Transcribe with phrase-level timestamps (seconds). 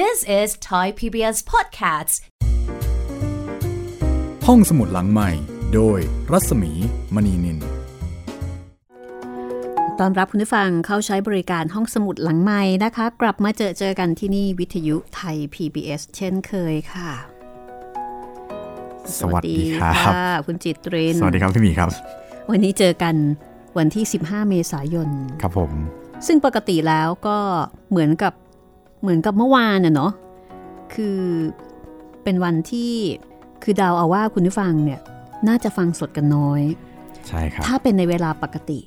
[0.00, 2.14] This is Thai PBS Podcasts
[4.46, 5.30] ห้องสมุดหลังใหม่
[5.74, 5.98] โดย
[6.32, 6.72] รัศมี
[7.14, 7.58] มณีนิน
[10.00, 17.10] ตอนรับคุณผู้ฟังเข้าใช้บริการห้องสมุดหลังใหม่นะคะ กลับมาเจอเจอกันที่นี่วิทยุไทย PBS เช่นเคยค่ะ
[19.18, 21.88] สวัสดีครับค่ะคุณจิตริน สวัสดีครับพี่หมีครับ
[22.50, 23.14] วันนี้เจอกัน
[23.78, 25.08] วันที่ 15 เมษายน
[25.42, 25.72] ครับผม
[26.26, 27.38] ซึ่งปกติแล้วก็
[27.90, 28.32] เหมือนกับ
[29.02, 30.12] เหมือนกับเมื่อวานน่ะเนาะ
[30.94, 31.18] คือ
[32.22, 32.92] เป็นวันที่
[33.62, 35.00] คือดาวเอาว่าคุณผู้ฟังเนี่ย
[35.48, 36.62] น่าจะฟังสดกันน้อย
[37.28, 38.80] ใช่ครับ ถ้าเป็นในเวลาปกติ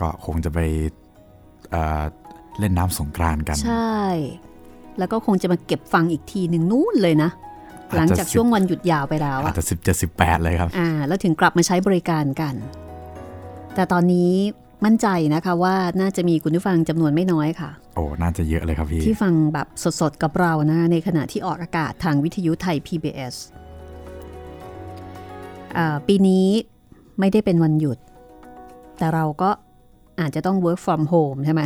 [0.00, 0.58] ก็คงจะไป
[1.70, 2.04] เอ่อ
[2.58, 3.98] เล่นน้ำสงกรานต์กัน ใช่
[4.98, 7.30] แล้วก็คงจะมาเก็บฟังอีกทีหนึ่งนู้นเลยนะ
[7.90, 12.54] อาจจะหลังจากสิบช่วงวันหยุดยาวไปแล้วอาจอะจะสิบเจ็ดสิบแปดเลยครับ อ่า แล้วถึงกลับมาใช้บริการกัน
[13.74, 14.32] แต่ตอนนี้
[14.84, 19.68] มั่นใจนะคะว่าน่าจะมีคุณผู้ฟังจำนวนไม่น้อยค่ะ โอ้น่าจะเยอะเลยครับพี่ ที่ฟังแบบ
[20.00, 23.34] สดๆ กับเรานะในขณะที่ออกอากาศทางวิทยุไทย PBS
[25.76, 26.46] อ่าปีนี้
[27.20, 27.98] ไม่ได้เป็นวันหยุด
[28.98, 29.50] แต่เราก็
[30.20, 31.62] อาจจะต้อง work from home ใช่ไหม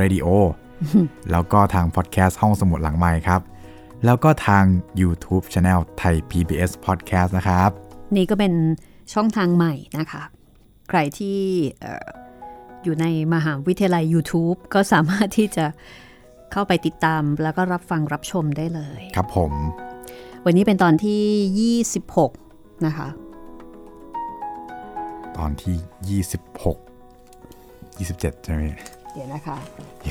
[0.00, 0.26] Radio
[1.30, 3.40] แล้วก็ทางพอดแคสต์ห้องสมุดหลังไมค์ครับ
[4.04, 4.64] แล้วก็ทาง
[5.00, 8.52] YouTube Channel ไทย PBS Podcast นะครับๆนี่ก็เป็น
[9.14, 10.22] ช่องทางใหม่นะคะ
[10.88, 11.38] ใครที่
[11.80, 15.66] เอ่ออยู่ในมหาวิทยาลัย YouTube ก็สามารถที่จะ
[16.52, 19.52] เข้าไปติดตามแล้วก็รับฟังรับชมได้เลย ครับผม
[20.44, 21.80] วันนี้เป็นตอนที่
[22.38, 23.08] 26 นะคะ
[25.38, 26.76] ตอนที่ 26
[27.98, 28.62] 27 ใช่ไหม
[29.12, 29.56] เดี๋ยวนะคะ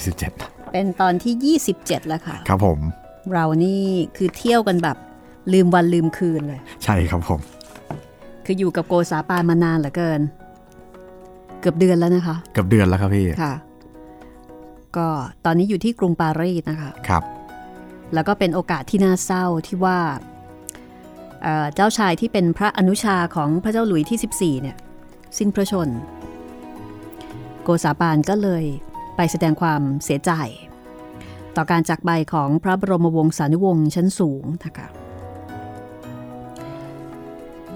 [0.10, 2.80] 27 เป็นตอนที่ 27 แล้วค่ะ ครับผม
[3.32, 3.82] เรานี่
[4.18, 4.98] คือเที่ยวกันแบบ
[5.54, 7.40] ลืมวันลืมคืนเลย ใช่ครับผม
[8.46, 10.22] คืออยู่กับโกษาปานมานานเหลือเกิน
[11.62, 13.54] เกือบเดือนแล้วนะคะเกับเดือนแล้วครับพี่ค่ะ
[14.98, 15.08] ก็
[15.46, 17.24] ตอนนี้อยู่ที่กรุงปารีสนะคะครับ
[18.14, 20.00] แล้วก็เป็นโอกาสที่น่าเศร้าที่ว่า
[21.44, 24.78] เอ่อเจ้าชายที่เป็นพระอนุชาของพระเจ้าหลุยที่ 14 เนี่ย
[25.38, 25.90] สิ้นพระชน
[27.64, 28.64] โกษาปานก็เลย
[29.16, 30.32] ไปแสดงความเสียใจ
[31.56, 34.88] ต่อการจากไปของพระบรมวงศานุวงศ์ชั้นสูงนะคะ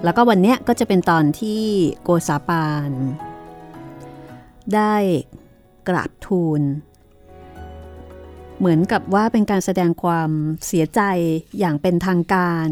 [0.04, 1.62] แล้วก็วันเนี้ยก็จะเป็นตอนที่
[2.02, 2.90] โกษาปาน
[4.74, 4.94] ได้
[5.88, 6.62] กราบทูล
[8.58, 10.30] เหมือนกับว่าเป็นการแสดงความ
[10.66, 11.00] เสียใจ
[11.58, 12.68] อย่างเป็นทางการ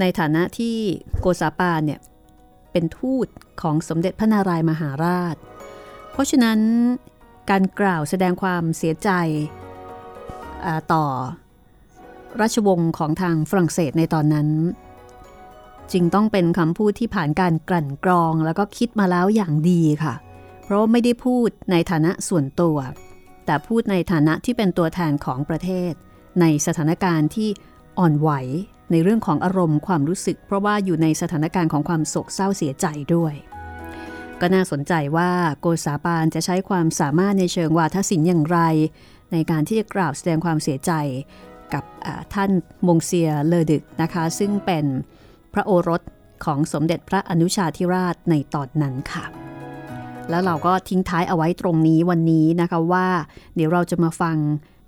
[0.00, 0.76] ในฐานะที่
[1.20, 2.00] โกษาปานเนี่ย
[2.72, 3.26] เป็นทูต
[3.62, 5.36] ของสมเด็จพระนารายมหาราช
[6.12, 6.58] เพราะฉะนั้น
[7.50, 9.10] การกล่าวแสดงความเสียใจ
[10.92, 11.04] ต่อ
[12.40, 14.48] ราชวงศ์ของทางฝรั่งเศสในตอนนั้น
[15.92, 20.14] จึงต้องเป็นคำพูดที่ผ่านการกลั่นกรองแล้วก็คิดมาแล้วอย่างดีค่ะ
[20.64, 22.76] เพราะไม่ได้พูดในฐานะส่วนตัว
[23.46, 25.92] แต่พูดในฐานะที่เป็นตัวแทนของประเทศ
[26.40, 27.48] ในสถานการณ์ที่
[27.98, 28.30] อ่อนไหว
[28.90, 33.34] ในเรื่องของอารมณ์ความรู้สึก เพราะว่าอยู่ในสถานการณ์ของความโศกเศร้าเสียใจด้วย
[34.40, 38.58] ก็น่าสนใจว่าโกษาปานจะใช้ความสามารถในเชิงวาทศิลป์อย่างไร
[39.32, 40.92] ในการที่จะกล่าวแสดงความเสียใจ
[41.74, 41.84] กับ
[42.34, 42.50] ท่าน
[42.86, 44.84] มงเซียเลอดึกนะคะ ซึ่งเป็น
[45.54, 46.02] พระโอรส
[46.44, 49.24] ของสมเด็จพระอนุชาธิราชในตอนนั้นค่ะ
[50.30, 53.06] แล้วเราก็ทิ้งท้ายเอาไว้ตรงนี้วันนี้นะคะว่า
[53.54, 54.36] เดี๋ยวเราจะมาฟัง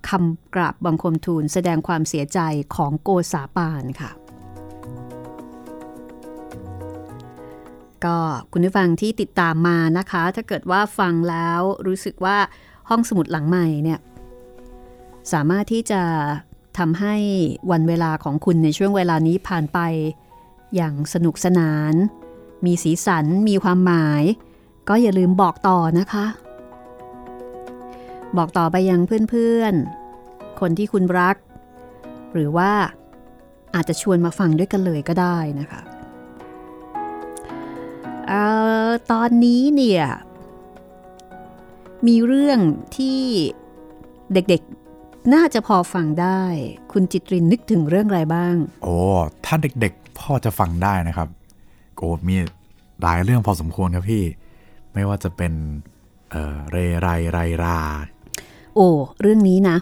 [0.09, 2.39] คำกราบบังคมทูลแสดงความเสียใจ
[2.75, 4.11] ของโกษาปานค่ะ
[8.05, 8.17] ก็
[8.51, 12.37] คุณผู้ฟังที่ติดตามมานะคะ ถ้าเกิดว่าฟังแล้วรู้สึกว่า
[12.89, 13.99] ห้องสมุดหลังใหม่เนี่ย
[15.33, 16.01] สามารถที่จะ
[16.77, 17.15] ทำให้
[17.71, 19.79] วันเวลาของคุณในช่วงเวลานี้ผ่านไป
[20.75, 21.93] อย่างสนุกสนาน
[22.65, 24.23] มีสีสัน มีความหมาย
[24.89, 26.25] ก็อย่าลืมบอกต่อนะคะ
[28.37, 31.35] บอกต่อไปยังเพื่อนๆ คนที่คุณรัก
[32.33, 32.71] หรือว่า
[33.75, 35.81] อาจจะชวนมาฟังด้วยกันเลยก็ได้นะคะ
[38.27, 38.41] เอ่
[38.87, 40.05] อตอนนี้เนี่ย
[42.07, 42.59] มีเรื่อง
[42.97, 43.21] ที่
[44.33, 46.43] เด็กๆ น่าจะพอฟังได้
[46.91, 48.95] คุณจิตรินนึกถึงเรื่องอะไรบ้าง โอ้
[49.45, 51.29] ถ้าเด็กๆ พ่อจะฟังได้นะครับ
[51.97, 52.35] โอ้มี
[53.01, 54.23] หลายเรื่องพอสมควรครับพี่
[54.93, 55.53] ไม่ว่าจะเป็น
[56.31, 57.79] เอ่อเรไรไรรา
[58.75, 58.87] โอ้
[59.21, 59.77] เรื่องนี้นะ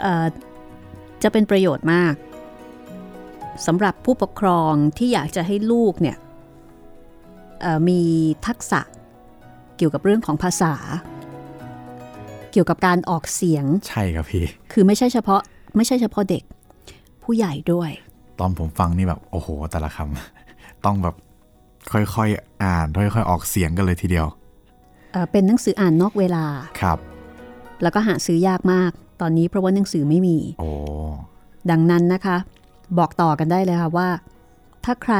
[0.00, 0.26] เอ่อ
[1.22, 2.14] จะเป็นประโยชน์มาก
[3.66, 6.16] สำหรับผู้ปกครองที่อยากจะให้ลูกเนี่ย
[7.60, 8.00] เอ่อมี
[8.46, 8.80] ทักษะ
[9.76, 10.74] เกี่ยวกับเรื่องของภาษา
[12.52, 15.40] เกี่ยวกับการออกเสียง ใช่ครับพี่ คือไม่ใช่เฉพาะ
[15.76, 16.42] ไม่ใช่เฉพาะเด็ก
[17.24, 17.90] ผู้ใหญ่ด้วย
[18.40, 21.14] ตอนผมฟังนี่แบบโอ้โห แต่ละคำต้องแบบ
[21.92, 24.26] ค่อยๆอ่านค่อยๆออกเสียงกันเลยทีเดียว
[25.12, 26.44] เอ่อเป็นหนังสืออ่านนอกเวลา
[26.80, 26.98] ครับ
[27.82, 28.90] แล้วก็หาซื้อยากมาก
[29.20, 30.70] ตอนนี้เพราะว่าหนังสือไม่มีโอ้
[31.70, 32.36] ดังนั้นนะคะ
[32.98, 34.08] บอกต่อกันได้เลยค่ะว่า
[34.84, 35.16] ถ้าใคร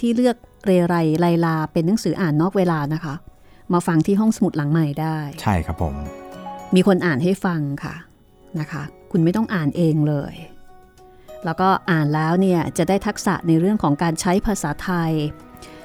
[0.00, 3.14] ที่เลือกเรไรไลลา เป็นหนังสืออ่านนอกเวลานะคะ
[3.72, 5.94] มาฟังที่ห้องสมุดหลังใหม่ได้ ใช่ครับผม
[6.74, 7.94] มีคนอ่านให้ฟังค่ะ
[8.60, 10.34] นะคะ คุณไม่ต้องอ่านเองเลย
[11.44, 15.12] แล้วก็อ่านแล้วเนี่ยจะได้ทักษะในเรื่องของการใช้ภาษาไทย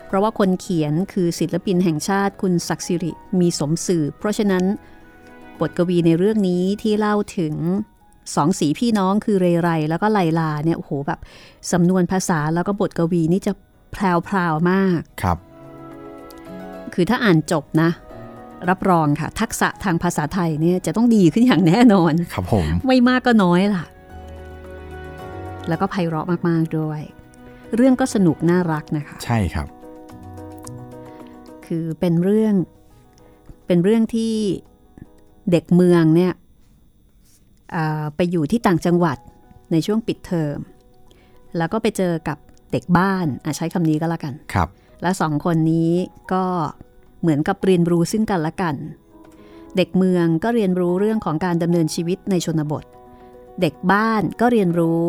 [0.08, 4.64] เพราะว่าคนเขียนคือศิลปินแห่งชาติคุณศักดิ์สิริมีสมสื่อ เพราะฉะนั้น
[5.60, 7.56] บทกวีในเรื่องนี้ที่เล่าถึง
[8.36, 11.20] สองสีพี่น้องคือเรไรแล้วก็ไลลาเนี่ยโอ้โหแบบ
[11.72, 13.54] สำนวนภาษาแล้วก็บทกวีนี่จะ
[13.92, 15.38] แพรวๆมากครับ
[16.94, 17.90] คือถ้าอ่านจบนะ
[18.70, 23.86] รับรองค่ะ ทักษะทางภาษาไทยเนี่ยจะต้องดีขึ้นอย่างแน่นอน ครับผม ไม่มากก็น้อยล่ะ
[25.68, 27.02] แล้วก็ไพเราะมาก ๆ ด้วย
[27.76, 29.68] เรื่องก็สนุกน่ารักนะคะ ใช่ครับ
[31.66, 32.56] คือเป็นเรื่อง
[33.68, 34.34] เป็นเรื่องที่
[35.52, 36.34] เด็กเมืองเนี่ย
[37.76, 39.18] อ่าไปอยู่ที่ต่างจังหวัด
[39.72, 40.58] ในช่วงปิดเทอม
[41.58, 42.38] แล้วก็ไปเจอกับ
[42.72, 44.68] เด็กบ้านอะใช้คำนี้ก็แล้วกัน ครับ
[45.02, 45.92] และสองคนนี้
[46.34, 46.44] ก็
[47.22, 48.76] เหมือนกับเรียนรู้ซึ่งกันและกัน
[49.78, 52.84] เด็กเมืองก็เรียนรู้เรื่องของการดำเนินชีวิตในชนบท
[53.62, 55.04] เด็กบ้านก็เรียนรู้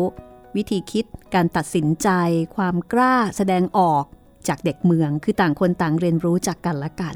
[0.55, 1.05] วิธีคิด
[1.35, 2.09] การตัดสินใจ
[2.55, 4.03] ความกล้าแสดงออก
[4.47, 7.15] จากเด็กเมือง คือต่างคนต่างเรียนรู้จากกันและกัน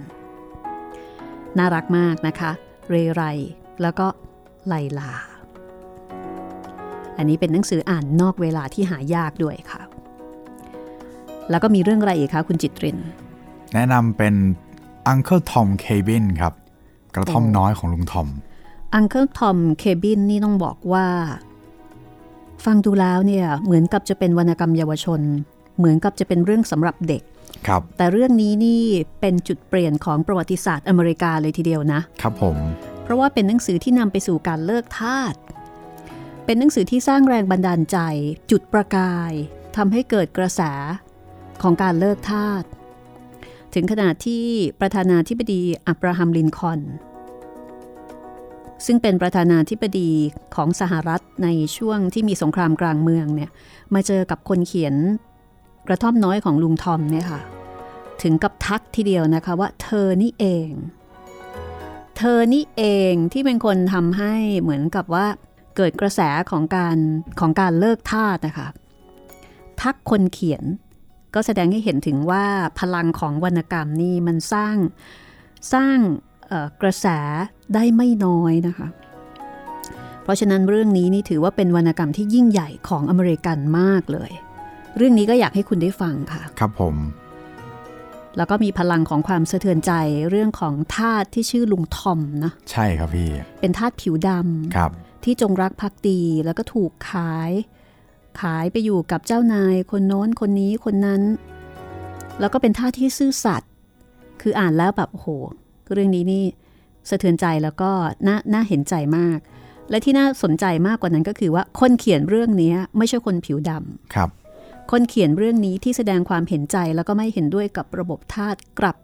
[1.57, 2.51] น่ารักมากนะคะ
[2.89, 3.23] เรไร
[3.81, 4.07] แล้วก็
[4.67, 5.11] ไลลา
[7.17, 9.81] อันนี้เป็นหนังสืออ่านนอกเวลาที่หายากด้วยค่ะ
[11.49, 12.97] แล้วก็มีเรื่องอะไรอีกคะคุณจิตริน
[13.73, 14.35] แนะนำเป็น
[15.11, 16.53] Uncle Tom Cabin ครับ
[17.15, 18.27] กระท่อมโอ้น้อยของลุงทอม
[18.97, 21.07] Uncle Tom Cabin นี่ต้องบอกว่า
[22.66, 25.22] ฟังดูแล้วเนี่ยเหมือนกับจะเป็นวรรณกรรมเยาวชน
[25.78, 27.22] เหมือนกับจะเป็นเรื่องสำหรับเด็ก
[27.68, 28.84] ครับแต่เรื่องนี้นี่
[29.22, 32.57] เป็นจุดเปลี่ยนของประวัติศาสตร์อเมริกาเลยทีเดียวนะ ครับผม
[33.04, 35.36] เพราะว่าเป็นหนังสือที่นำไปสู่การเลิกทาส
[36.46, 37.98] เป็นหนังสือที่สร้างแรงบันดาลใจ
[38.52, 39.31] จุดประกาย
[39.78, 40.62] ทำให้เกิดกระแส
[41.62, 42.63] ของการเลิกทาส
[43.74, 44.46] ถึงขนาดที่
[44.80, 46.81] ประธานาธิบดีอับราฮัมลินคอล์น
[48.86, 50.12] ซึ่งเป็นประธานาธิบดี
[50.56, 53.51] ของสหรัฐในช่วงที่มีสงครามกลางเมืองเนี่ย
[53.94, 54.95] มาเจอกับคนเขียน
[55.88, 57.42] กระท่อมน้อยของลุงทอมเนี่ยค่ะ
[58.22, 60.69] ถึงกับทักทีเดียวนะคะว่าเธอนี่เอง
[62.18, 65.25] เธอนี่เองที่เป็นคนทำให้เหมือนกับว่า
[65.75, 66.21] เกิดกระแส
[66.51, 66.98] ของการ
[67.39, 68.68] ของการเลิกทาสนะคะ
[69.81, 70.63] ทักคนเขียน
[71.33, 72.45] ก็แสดงให้เห็นถึงว่า
[72.80, 74.76] พลังของวรรณกรรมนี่มันสร้าง
[75.73, 75.97] สร้าง
[76.81, 77.07] กระแส
[77.73, 78.87] ได้ไม่น้อยนะคะ
[80.23, 84.31] เพราะฉะนั้นเรื่องนี้นี่ถือว่าเป็นวรรณกรรมที่ยิ่งใหญ่ของอเมริกันมากเลย
[84.97, 86.95] เรื่องนี้ก็อยากให้คุณได้ฟังค่ะ ครับผม
[88.37, 89.92] แล้วก็มีพลังของความสะเทือนใจ
[90.30, 94.92] เรื่องของทาสที่ชื่อลุงทอมนะ ใช่ครับพี่ เป็นทาสผิวดำครับ
[95.23, 97.52] ที่จงรักภักดีแล้วก็ถูกขาย
[98.42, 101.21] ขายไปอยู่กับเจ้านายคนโน้นคนนี้คนนั้น
[102.40, 103.71] แล้วก็เป็นท่าสที่ซื่อสัตย์
[104.42, 105.28] คืออ่านแล้วแบบโอ้โห
[105.94, 106.44] เรื่องนี้นี่
[107.09, 107.92] สะเทือนใจแล้วก็
[108.27, 109.39] น่าน่าเห็นใจมาก
[109.89, 114.30] และที่น่าสนใจมากกว่านั้นก็คือว่าคนเขียนเรื่องนี้ไม่ใช่คนผิวดำครับ
[114.92, 118.97] คนเขียนเรื่องนี้ที่แสดงความเห็นใจแล้วก็ไม่เห็นด้วยกับระบบทาสกลับ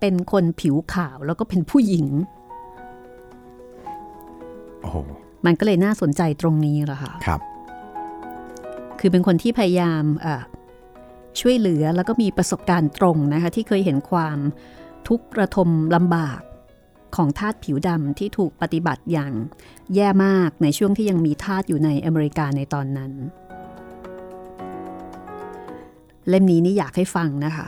[0.00, 2.06] เป็นคนผิวขาวแล้วก็เป็นผู้หญิง
[4.80, 4.96] โอ้โห
[5.46, 7.40] มันก็เลยน่าสนใจตรงนี้แหละค่ะครับ
[9.00, 10.42] คือเป็นคนที่พยายามเอ่อ
[11.40, 14.38] ช่วยเหลือแล้วก็มีประสบการณ์ตรงนะคะที่เคยเห็นความ
[15.08, 16.40] ทุกข์ระทมลำบาก
[17.16, 19.32] ของทาสผิวดำที่ถูกปฏิบัติอย่าง
[19.94, 23.12] แย่มากในช่วงที่ยังมีทาสอยู่ในอเมริกาในตอนนั้น
[26.28, 27.66] เล่มนี้นี่อยากให้ฟังนะคะ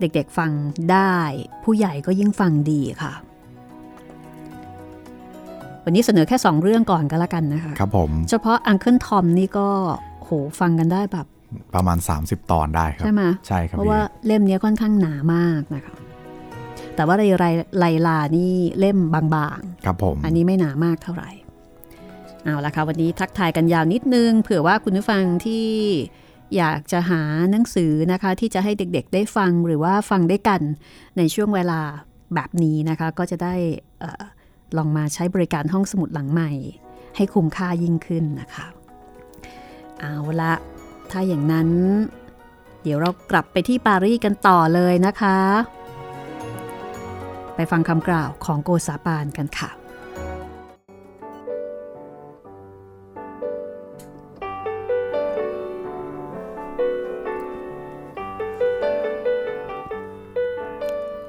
[0.00, 0.50] เด็กๆฟัง
[0.92, 1.16] ได้
[1.64, 3.12] ผู้ใหญ่ก็ยิ่งฟังดีค่ะ
[5.84, 9.68] วันนี้เสนอแค่2เรื่องก่อนก็แล้วกันนะคะ ครับผม เฉพาะอังเคิลทอมนี่ก็
[10.22, 10.30] โห
[10.60, 11.26] ฟังกันได้แบบ
[11.74, 15.94] ประมาณ 30 ตอนได้ครับ ใช่ไหมใช่ครับเพราะว่าเล่มนี้ค่อนข้างหนามากนะคะ
[16.96, 17.44] แต่ว่าไรไร
[17.78, 21.30] ไลลานี่เล่มบางครับผมๆอันนี้ไม่หนามากเท่าไหร่
[22.44, 25.66] เอาละค่ะวันนี้ทักทายกันยาวนิดนึง เผื่อว่าคุณผู้ฟังที่
[26.56, 30.60] อยากจะหาหนังสือนะคะ ที่จะให้เด็กๆได้ฟังหรือว่าฟังได้กัน
[31.16, 31.80] ในช่วงเวลา
[32.34, 33.54] แบบนี้นะคะ ก็จะได้
[34.00, 34.22] เออ
[34.76, 36.50] ลองมาใช้บริการห้องสมุดหลังใหม่
[37.16, 38.66] ให้คุ้มค่ายิ่งขึ้นนะคะ
[40.00, 40.54] เอาละ
[41.10, 41.68] ถ้าอย่างนั้น
[42.82, 45.38] เดี๋ยวเรากลับไปที่ปารีสกันต่อเลยนะคะ
[47.56, 49.70] ไปฟังคำกล่าวของโกซาปานกันค่ะ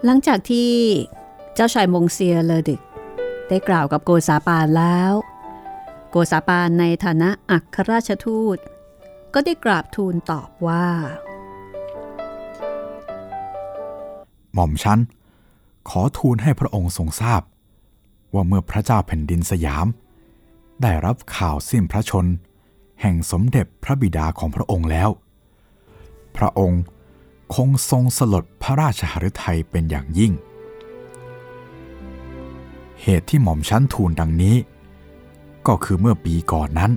[0.06, 0.72] หลังจากที่
[1.56, 2.82] เจ้าชายมงเซียเลอดึก
[3.50, 5.14] ได้กล่าวกับโกซาปานแล้ว
[6.10, 8.58] โกซาปานในฐานะอัครราชทูต
[9.34, 10.88] ก็ได้กราบทูลตอบว่า
[14.54, 15.00] หม่อมฉัน
[15.90, 17.42] ขอทูลให้พระองค์ทรงทราบ
[18.34, 19.88] ว่าเมื่อพระเจ้าแผ่นดินสยาม
[20.82, 22.26] ได้รับข่าวสิ้นพระชน
[23.02, 25.10] แห่งสมเด็จพระบิดาของพระองค์แล้ว
[26.38, 26.82] พระองค์
[27.56, 30.34] คงทรงสลดพระราชหฤทัยเป็นอย่างยิ่ง
[33.02, 34.56] เหตุที่หม่อมชั้นทูลดังนี้
[35.68, 36.92] ก็คือเมื่อปีก่อนนั้น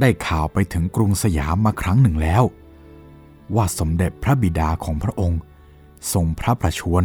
[0.00, 2.42] ได้ข่าวไปถึงกรุงสยามมาครั้งหนึ่งแล้ว
[3.54, 5.40] ว่าสมเด็จพระบิดาของพระองค์
[6.12, 7.04] ทรงพระประชวร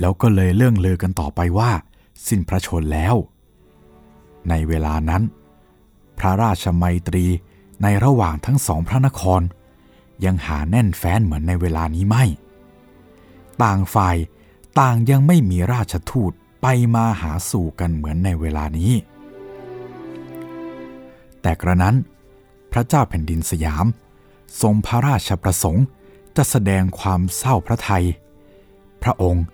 [0.00, 1.70] แล้วก็เลยเรื่องเลือกันต่อไปว่า
[2.26, 3.14] สิ้นพระชนแล้ว
[4.48, 5.22] ในเวลานั้น
[6.18, 7.26] พระราชมัยตรี
[7.82, 9.42] ในระหว่างทั้งสองพระนคร
[10.24, 12.24] ยังหาแน่นแฟ้นเหมือนในเวลานี้ไม่
[13.62, 14.16] ต่างฝ่าย
[14.80, 16.32] ต่างยังไม่มีราชทูต
[16.62, 18.92] ไปมาหาสู่กันเหมือนในเวลานี้
[21.42, 21.96] แต่กระนั้น
[22.72, 23.86] พระเจ้าแผ่นดินสยาม
[24.60, 25.84] ทรงพระราชประสงค์
[26.36, 28.04] จะแสดงความเศร้าพระทัย
[29.02, 29.44] พระองค์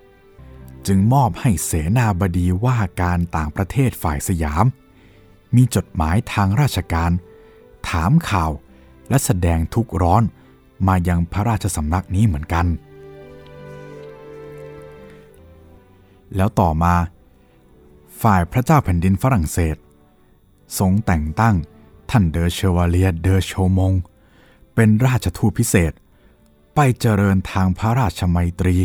[0.86, 4.64] จึงมอบให้เสนาบดีว่าการต่างประเทศฝ่ายสยาม
[5.54, 7.10] มีจดหมายทางราชการ
[7.88, 8.50] ถามข่าว
[9.08, 10.22] และแสดงทุกข์ร้อน
[10.86, 12.66] มายังพระราชสำนักนี้เหมือนกัน
[16.36, 16.94] แล้วต่อมา
[18.22, 19.76] ฝ่ายพระเจ้าแผ่นดินฝรั่งเศส
[20.78, 21.56] ทรงแต่งตั้ง
[22.10, 23.92] ท่านเดอเชวาเลียเดอโชมง
[24.74, 25.92] เป็นราชทูตพิเศษ
[26.74, 28.76] ไปเจริญทางพระราชมัยตรี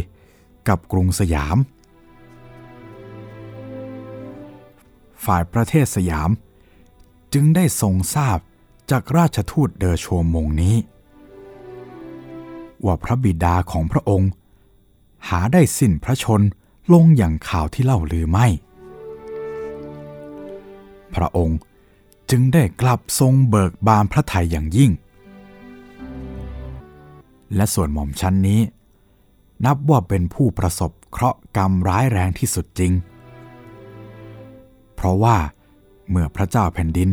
[0.68, 1.58] กับกรุงสยาม
[5.26, 6.30] ฝ่ายประเทศสยาม
[7.34, 8.38] จึงได้ทรงทราบ
[8.92, 10.76] จากราชทูตเดอโชมงนี้
[12.86, 14.32] ว่าพระบิดาของพระองค์
[15.30, 16.42] หาได้สิ้นพระชน
[16.94, 18.48] ลงอย่างข่าวที่เล่าลือไม่
[21.16, 21.58] พระองค์
[22.30, 24.92] จึงได้กลับทรงเบิกบานพระทัยอย่างยิ่ง
[27.56, 28.62] และส่วนหม่อมชั้นนี้
[29.66, 32.92] นับว่าเป็นผู้ประสบเคราะห์กรรมร้ายแรงที่สุดจริง
[35.04, 35.38] ราะว่า
[36.10, 37.10] เมื่อพระเจ้าแผ่นดิน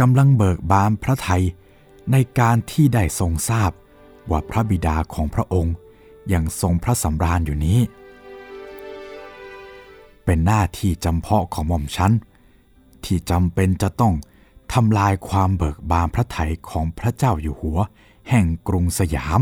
[0.00, 1.44] กำลังเบิกบานพระทัย
[2.12, 3.70] ในการที่ได้ทรงทราบ
[4.30, 5.74] ว่าพระบิดาของพระองค์
[6.32, 7.78] ยังทรงพระสำราญอยู่นี้
[10.24, 12.12] เป็นหน้าที่จำเพาะของหม่อมชั้น
[13.04, 14.14] ที่จำเป็นจะต้อง
[14.72, 17.78] ทำลายความเบิกบานพระทัยของพระเจ้าอยู่หัว
[18.30, 19.40] แห่งกรุงสยาม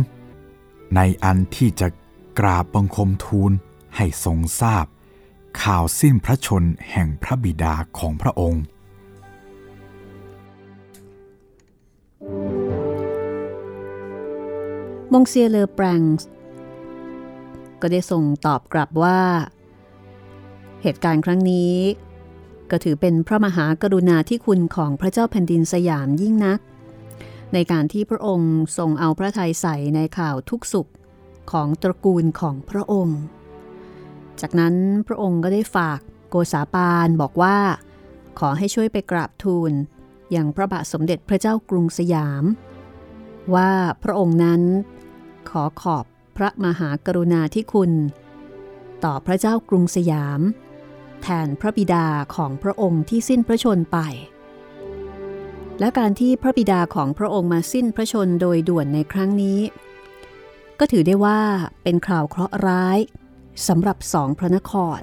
[0.94, 1.88] ในอันที่จะ
[2.38, 3.52] กราบบังคมทูล
[3.96, 4.86] ให้ทรงทราบ
[5.62, 8.62] ข่าวสิ้นพระชนแห่งพระบิดาของพระองค์
[15.12, 16.28] มงเซียเลอแปรงส์
[17.80, 19.20] ก็ได้ส่งตอบกลับว่า
[20.82, 21.74] เหตุการณ์ครั้งนี้
[22.70, 26.60] ก็ถือเป็นพระมหากรุณาธิคุณของพระเจ้าแผ่นดินสยามยิ่งนัก
[27.52, 30.90] ในการที่พระองค์ทรงเอาพระทัยใส่ในข่าวทุกสุข
[31.52, 33.20] ของตระกูลของพระองค์
[34.40, 34.74] จากนั้น
[35.06, 36.00] พระองค์ก็ได้ฝาก
[36.30, 37.56] โกษาปานบอกว่า
[38.38, 39.72] ขอให้ช่วยไปกราบทูล
[40.32, 42.44] อย่างพระบาทสมเด็จพระเจ้ากรุงสยาม
[43.54, 43.70] ว่า
[44.02, 44.62] พระองค์นั้น
[45.50, 46.04] ขอขอบ
[46.36, 47.92] พระมหากรุณาธิคุณ
[49.04, 50.40] ต่อพระเจ้ากรุงสยาม
[51.22, 53.98] แทนพระบิดาของพระองค์ที่สิ้นพระชนไป
[55.80, 59.60] และการที่พระบิดาของพระองค์มาสิ้นพระชนโดยด่วนในครั้งนี้
[60.78, 61.40] ก็ถือได้ว่า
[61.82, 62.98] เป็นข่าวเคราะห์ร้าย
[63.68, 65.00] สำหรับสองพระนคร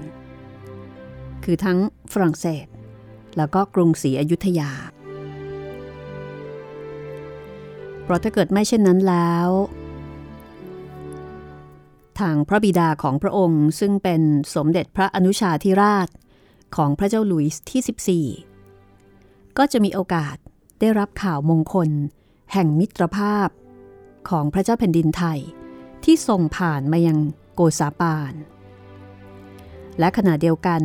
[1.44, 1.78] คือทั้ง
[2.12, 2.66] ฝรั่งเศส
[3.36, 4.70] แล้วก็กรุงศรีอยุธยา
[8.02, 9.48] เพราะถ้าเกิดไม่เช่นนั้นแล้ว
[12.20, 14.22] ทางพระบิดาของพระองค์ซึ่งเป็น
[14.54, 16.08] สมเด็จพระอนุชาธิราช
[16.76, 20.36] ของพระเจ้าหลุยส์ที่ 14 ก็จะมีโอกาส
[20.80, 21.90] ได้รับข่าวมงคล
[22.52, 23.48] แห่งมิตรภาพ
[24.28, 25.38] ของพระเจ้าแผ่นดินไทย
[26.04, 27.18] ที่ส่งผ่านมายัง
[27.54, 28.34] โกษาปาน
[29.98, 30.82] และขณะเดียวกัน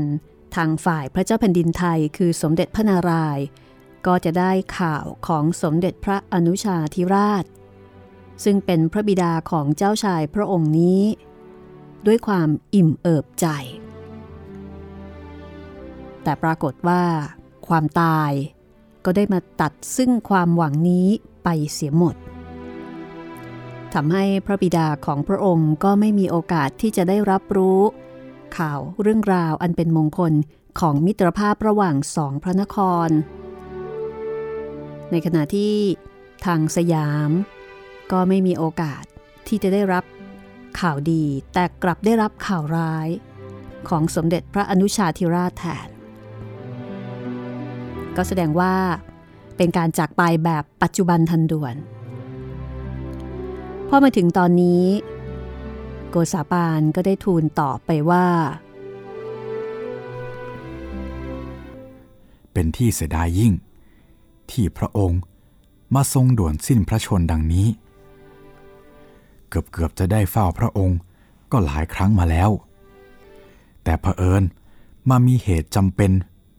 [0.55, 3.45] ทางฝ่ายพระเจ้าแผ่นดินไทยคือสมเด็จพระนารายณ์
[4.07, 7.45] ก็จะได้ข่าวของสมเด็จพระอนุชาธิราช
[8.43, 11.03] ซึ่งเป็นพระบิดาของเจ้าชายพระองค์นี้
[12.05, 13.47] ด้วยความอิ่มเอิบใจ
[16.23, 17.03] แต่ปรากฏว่า
[17.67, 18.31] ความตาย
[19.05, 21.07] ก็ได้มาตัดซึ่งความหวังนี้
[21.43, 22.15] ไปเสียหมด
[23.93, 27.81] ทำให้พระบิดาของพระองค์ก็ไม่มีโอกาสที่จะได้รับรู้
[28.57, 30.33] ข่าวเรื่องราวอันเป็นมงคล
[30.79, 32.77] ของมิตรภาพระหว่างสองพระนค
[33.07, 33.09] ร
[35.11, 35.75] ในขณะที่
[36.45, 37.29] ทางสยาม
[38.11, 39.03] ก็ไม่มีโอกาส
[39.47, 40.03] ที่จะได้รับ
[40.79, 43.07] ข่าวดีแต่กลับได้รับข่าวร้าย
[43.89, 45.89] ของสมเด็จพระอนุชาธิราชแทน
[48.15, 48.73] ก็แสดงว่า
[49.57, 51.75] เป็นการจากไปแบบปัจจุบันทันด่วน
[53.89, 54.83] พอมาถึงตอนนี้
[56.09, 58.25] โกษาปานก็ได้ทูลตอบไปว่า
[62.53, 63.53] เป็นที่เสียดายยิ่ง
[64.51, 65.21] ที่พระองค์
[65.95, 67.67] มาทรงด่วนสิ้นพระชนดังนี้
[69.49, 70.99] เกือบเกือบจะได้เฝ้าพระองค์
[71.51, 72.49] ก็หลายครั้งมาแล้ว
[73.83, 74.43] แต่เผอิญ
[75.09, 76.11] มามีเหตุจำเป็น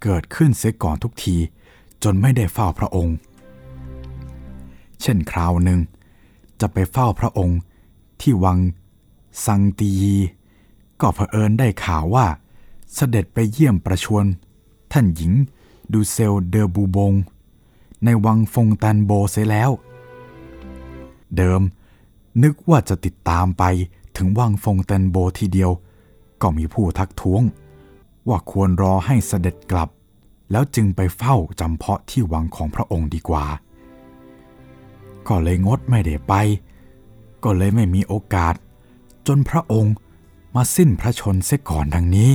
[0.02, 1.36] เกิดขึ้นเสียก่อนทุกที
[2.02, 3.16] จนไม่ได้เฝ้าพระองค์
[5.02, 5.80] เช่นคราวหนึ่ง
[6.60, 7.58] จะไปเฝ้าพระองค์
[8.20, 8.58] ที่วัง
[9.44, 10.16] ซังตียี
[11.00, 12.26] ก็เผอิญได้ข่าวว่า
[12.94, 14.24] เสด็จไปเยี่ยมประชวน
[14.92, 15.32] ท่านหญิง
[15.92, 17.12] ดูเซลเดอบูบง
[18.04, 19.70] ในวังฟงตันโบเสียแล้ว
[21.36, 21.62] เดิม
[22.42, 23.64] นึกว่าจะติดตามไป
[24.16, 25.70] ถึงวังฟงตันโบทีเดียว
[26.42, 27.42] ก็มีผู้ทักท้วง
[28.28, 29.88] ว่าควรรอให้เสด็จกลับ
[30.50, 33.44] แล้วจึงไปเฝ้าจำเพาะที่วังของพระองค์ดีกว่า
[35.28, 36.34] ก็เลยงดไม่ได้ไป
[37.44, 38.54] ก็เลยไม่มีโอกาส
[39.26, 39.94] จนพระองค์
[40.54, 42.30] มาสิ้นพระชนเสียก่อนดังนี้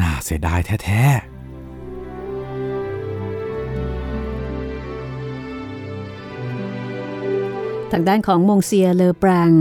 [0.00, 1.42] น่าเสียดายแท้ๆ
[7.90, 9.52] ทางด้านของมงเซียเลอปรัง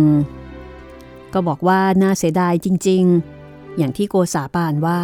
[1.33, 3.03] ก็บอกว่าน่าเสียดายจริง
[3.41, 5.01] ๆ อย่างที่โกษาปานว่า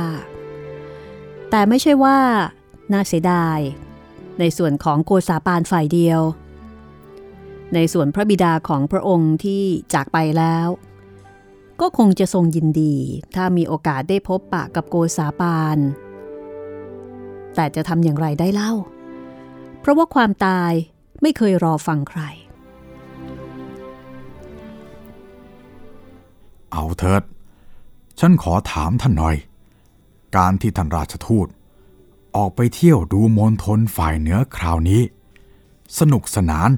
[1.49, 2.17] แต่ไม่ใช่ว่า
[2.93, 3.59] น่าเสียดาย
[4.39, 6.21] ในส่วนของโกษาปานฝ่ายเดียว
[7.73, 10.67] ในส่วนพระบิดาของพระองค์ที่จากไปแล้ว
[11.81, 12.95] ก็คงจะทรงยินดี
[13.35, 15.77] ถ้ามีโอกาสได้พบปะกับโกษาปาน
[17.55, 18.73] แต่จะทำอย่างไรได้เล่า
[19.79, 20.71] เพราะว่าความตาย
[21.21, 22.21] ไม่เคยรอฟังใคร
[26.71, 27.23] เอาเถิด
[28.19, 29.35] ฉันขอถามท่านหน่อย
[30.37, 31.47] การที่ท่านราชทูต
[32.35, 35.01] ออกไปเที่ยวดูมณฑลฝ่ายเหนือคราวนี้
[35.99, 36.69] สนุกสนาน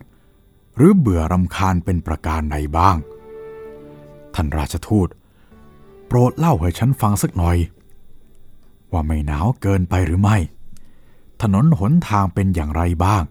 [0.79, 2.97] หรือเบื่อรำคาญเป็นประการใดบ้าง
[4.33, 5.09] ท่านราชทูต
[6.07, 7.57] โปรดเล่าให้ฉันฟังสักหน่อย
[8.91, 10.37] ว่าไม่หนาวเกินไปหรือไม่
[11.41, 13.23] ถนนหนทางเป็นอย่างไรบ้าง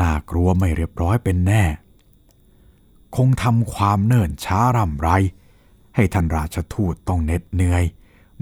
[0.00, 1.64] น่ากลัวไม่เรียบร้อยเป็นแน่
[3.16, 5.10] คงทำความเนิ่นช้าร่ำไร
[5.94, 7.84] ให้ท่านราชทูตต้องเหน็ดเหนื่อย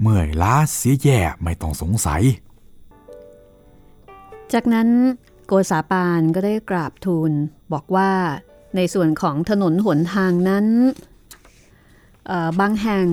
[0.01, 2.21] เมื่อยล้าเสียแย่ไม่ต้องสงสัย
[4.53, 4.89] จากนั้น
[5.61, 7.31] กษาปานก็ได้กราบทูล
[7.73, 8.11] บอกว่า
[8.75, 10.65] ในส่วนของถนนหนทางนั้น
[12.59, 13.07] บางแห่ง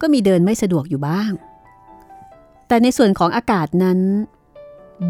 [0.00, 1.32] ก็มีเดินไม่สะดวกอยู่บ้าง
[2.68, 3.98] แต่ในส่วนของอากาศนั้น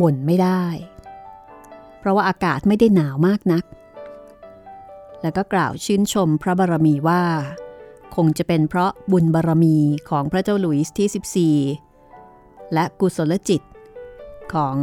[0.01, 0.65] บ่นไม่ได้
[1.99, 3.65] เพราะว่าอากาศไม่ได้หนาวมากนัก
[5.23, 7.23] แล้วก็กล่าวชื่นชมพระบารมีว่า
[8.17, 9.77] คงจะเป็นเพราะบุญบารมี
[10.09, 13.63] ของพระเจ้าหลุยส์ที่ 14 และกุศลจิต
[14.55, 14.77] ของ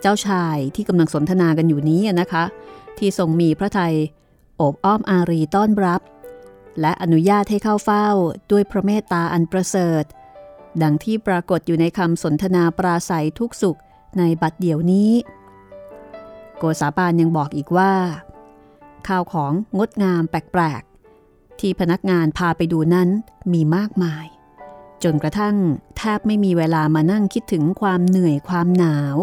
[0.00, 2.44] เจ้าชายที่กำลังสนทนากันอยู่นี้นะคะ
[2.98, 3.94] ที่ทรงมีพระไทย
[4.56, 6.00] โอบอ้อมอารีต้อนรับ
[6.80, 8.08] และอนุญาตให้เข้าเฝ้า
[8.50, 10.04] ด้วยพระเมตตาอันประเสริฐ
[10.82, 13.78] ดังที่ปรากฏอยู่ในคำสนทนาปราศัยทุกสุข
[14.18, 15.10] ในบัดเดี๋ยวนี้
[16.58, 17.92] โกษาปานยังบอกอีกว่า
[19.08, 23.08] ข่าวของงดงามแปลกๆ ที่พนักงานพาไปดูนั้น
[23.52, 24.26] มีมากมาย
[25.02, 25.56] จนกระทั่ง
[25.96, 29.16] แทบไม่มีเวลามานั่งคิดถึงความเหนื่อยความหนาว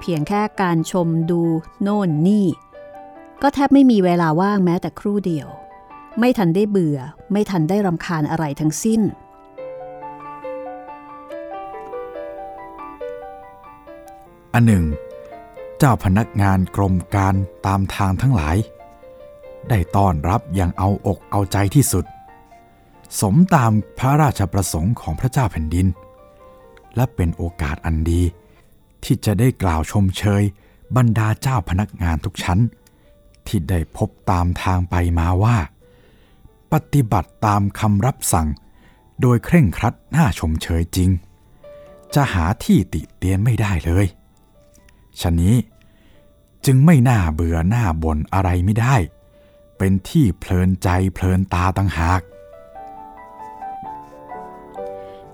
[0.00, 1.42] เพียงแค่การชมดู
[1.82, 2.46] โน่นนี่
[3.42, 5.48] ก็แทบไม่มีเวลาว่างแม้แต่ครู่เดียว
[6.18, 6.98] ไม่ทันได้เบื่อ
[7.32, 9.00] ไม่ทันได้รำคาญอะไรทั้งสิ้น
[14.54, 14.84] อันหนึ่ง
[15.78, 17.34] เจ้าพนักงานกรมการ
[17.66, 18.56] ตามทางทั้งหลาย
[19.68, 22.04] ได้ต้อนรับอย่างเอาอกเอาใจที่สุด
[23.20, 25.86] สมตามพระราชประสงค์ของพระเจ้าแผ่นดิน
[26.96, 28.22] และเป็นโอกาสอันดี
[29.04, 30.42] ที่จะได้กล่าวชมเชย
[30.96, 32.58] บรรดาเจ้าพนักงานทุกชั้น
[33.46, 35.56] ที่ได้พบตามทางไปมาว่า
[36.72, 38.48] ปฏิบัติตามคำรับสั่ง
[39.20, 41.10] โดยเคร่งครัดน่าชมเชยจริง
[42.14, 44.06] จะหาที่ติเตียนไม่ได้เลย
[45.20, 45.56] ฉะนี้
[46.66, 48.96] จึงไม่น่าเบื่อหน้าบ่นอะไรไม่ได้
[49.78, 52.20] เป็นที่เพลินใจเพลินตาตั้งหาก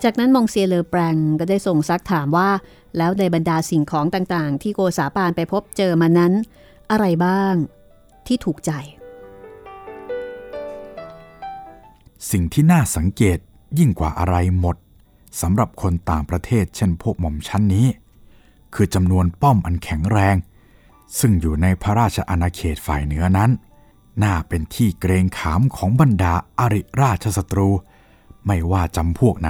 [0.03, 2.49] จากนั้นมองเซียเลอแปรงก็ได้ส่งซักถามว่า
[2.97, 6.33] แล้วในบรรดาสิ่งของต่างๆ ที่โกษาปานไปพบเจอมานั้น
[6.91, 7.53] อะไรบ้าง
[8.27, 8.71] ที่ถูกใจ
[12.31, 13.37] สิ่งที่น่าสังเกต
[13.79, 14.77] ยิ่งกว่าอะไรหมด
[15.41, 17.87] สำหรับคนต่างประเทศเช่นพวกหม่อมชั้นนี้
[18.73, 20.35] คือจำนวนป้อมอันแข็งแรง
[21.19, 23.51] ซึ่งอยู่ในพระราชอาณาเขตฝ่ายเหนือนั้น
[24.23, 27.69] น่าเป็นที่เกรงขามของบรรดาอาริราชศัตรู
[28.45, 29.49] ไม่ว่าจำพวกไหน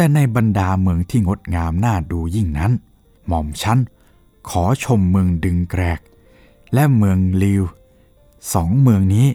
[0.00, 2.72] แต่ในบรรดาเมืองที่งดงามน่าดูยิ่งนั้น
[3.26, 3.78] หม่อมชั้น
[4.48, 6.00] ขอชมเมืองดึงแกรก
[6.74, 7.62] และเมืองลิว
[8.54, 9.26] สองเมืองนี้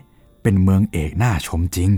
[0.42, 1.90] เป็นเมืองเอกน่าชมจริง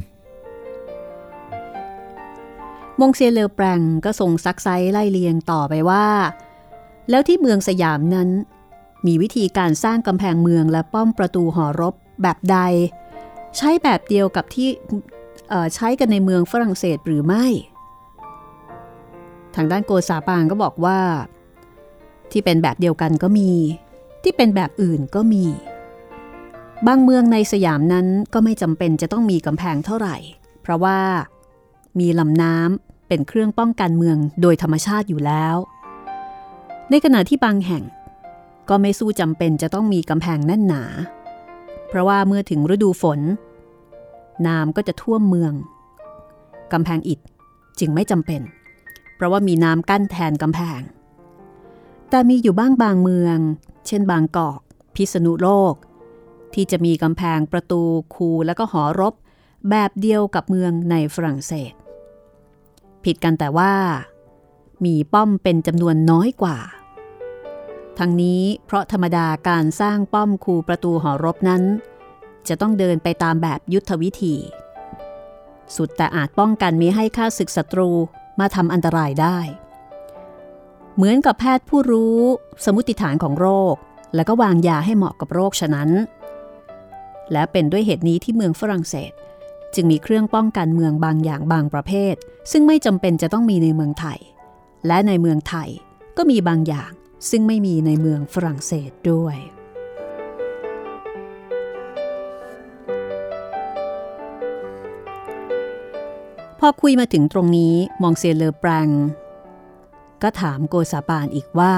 [2.99, 6.05] มงเซียเลอแปรงก็ส่งซักไซไล่เลียงต่อไปว่า
[7.09, 8.29] แล้วที่เมืองสยามนั้น
[9.05, 12.57] มีวิธีการสร้างกำแพงเมืองและป้อมประตูหอรบแบบใด
[13.57, 14.69] ใช้แบบเดียวกับที่
[15.75, 17.45] ใช้กันในเมืองฝรั่งเศสหรือไม่
[19.55, 20.99] ทางด้านโกษาปางก็บอกว่า
[22.31, 23.51] ที่เป็นแบบเดียวกันก็มี
[24.23, 25.45] ที่เป็นแบบอื่นก็มี
[26.87, 30.15] บางเมืองในสยามนั้นก็ไม่จำเป็นจะต้องมีกำแพงเท่าไหร่
[30.61, 30.99] เพราะว่า
[31.99, 35.55] มีลำน้ำเป็นเครื่องป้องกันเมืองโดยธรรมชาติอยู่แล้ว
[36.89, 37.83] ในขณะที่บางแห่ง
[38.69, 40.83] ก็ไม่สู้จำเป็นจะต้องมีกำแพงแน่นหนา
[41.87, 43.19] เพราะว่าเมื่อถึงฤดูฝน
[44.47, 45.53] น้ำก็จะท่วมเมือง
[46.73, 47.19] กำแพงอิฐ
[47.79, 48.41] จึงไม่จำเป็น
[49.15, 50.81] เพราะว่ามีน้ำกั้นแทนกำแพง
[52.09, 53.37] แต่มีอยู่บ้างบางเมือง
[53.87, 54.59] เช่นบางกอก
[54.95, 55.73] พิษณุโลก
[56.53, 57.81] ที่จะมีกำแพงประตู
[58.15, 59.13] คูและก็หอรบ
[59.69, 61.73] แบบเดียวกับเมืองในฝรั่งเศส
[63.03, 63.73] ผิดกันแต่ว่า
[64.85, 66.57] มีป้อมเป็นจำนวนน้อยกว่า
[67.99, 71.63] ทั้งนี้เพราะธรรมดาการสร้างป้อมคูประตูหอรบนั้น
[72.47, 74.35] จะต้องเดินไปตามแบบยุทธวิธี
[75.75, 77.89] สุดแต่อาจป้องกันมิให้ข้าศึกศัตรู
[78.39, 79.39] มาทำอันตรายได้
[80.95, 82.19] เหมือนกับแพทย์ผู้รู้
[82.65, 83.75] สมุติฐานของโรค
[84.15, 85.89] แล้วก็วางยาให้เหมาะกับโรคฉะนั้น
[87.31, 89.11] และเป็นด้วยเหตุนี้ที่เมืองฝรั่งเศส
[89.75, 92.15] จึงมีเครื่องป้องกันเมืองบางอย่างบางประเภท
[92.51, 94.19] ซึ่งไม่จำเป็นจะต้องมีในเมืองไทย
[94.87, 95.69] และในเมืองไทย
[96.17, 96.91] ก็มีบางอย่าง
[97.29, 99.35] ซึ่งไม่มีในเมืองฝรั่งเศสด้วย
[106.65, 108.87] อคุยมาถึงตรงนี้มองเซเลอแปรง
[110.23, 111.73] ก็ถามโกซาปานอีกว่า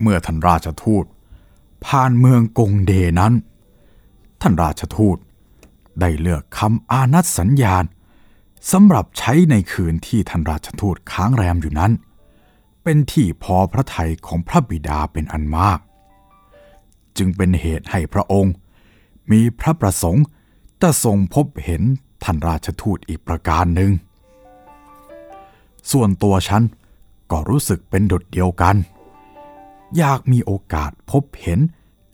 [0.00, 1.04] เมื่อท่านราชทูต
[1.86, 3.32] ผ่านเมืองกงเดนั้น
[4.40, 5.16] ท่านราชทูต
[6.00, 7.84] ได้เลือกคำอานัดสัญญาณ
[8.72, 11.92] สำหรับใช้ในคืนที่ท่านราชทูตค้างแรมอยู่นั้น
[12.82, 15.78] เป็นที่พอพระทัยของพระบิดาเป็นอันมาก
[17.16, 18.54] จึงเป็นเหตุให้พระองค์
[19.30, 20.24] มีพระประสงค์
[20.82, 21.82] จะทรงพบเห็น
[22.22, 23.90] ท่านราชทูตอีกประการหนึ่ง
[25.90, 26.62] ส่วนตัวฉัน
[27.30, 28.76] ก็รู้สึกเป็นดุดเดียวกัน
[29.96, 31.60] อยากมีโอกาสพบเห็น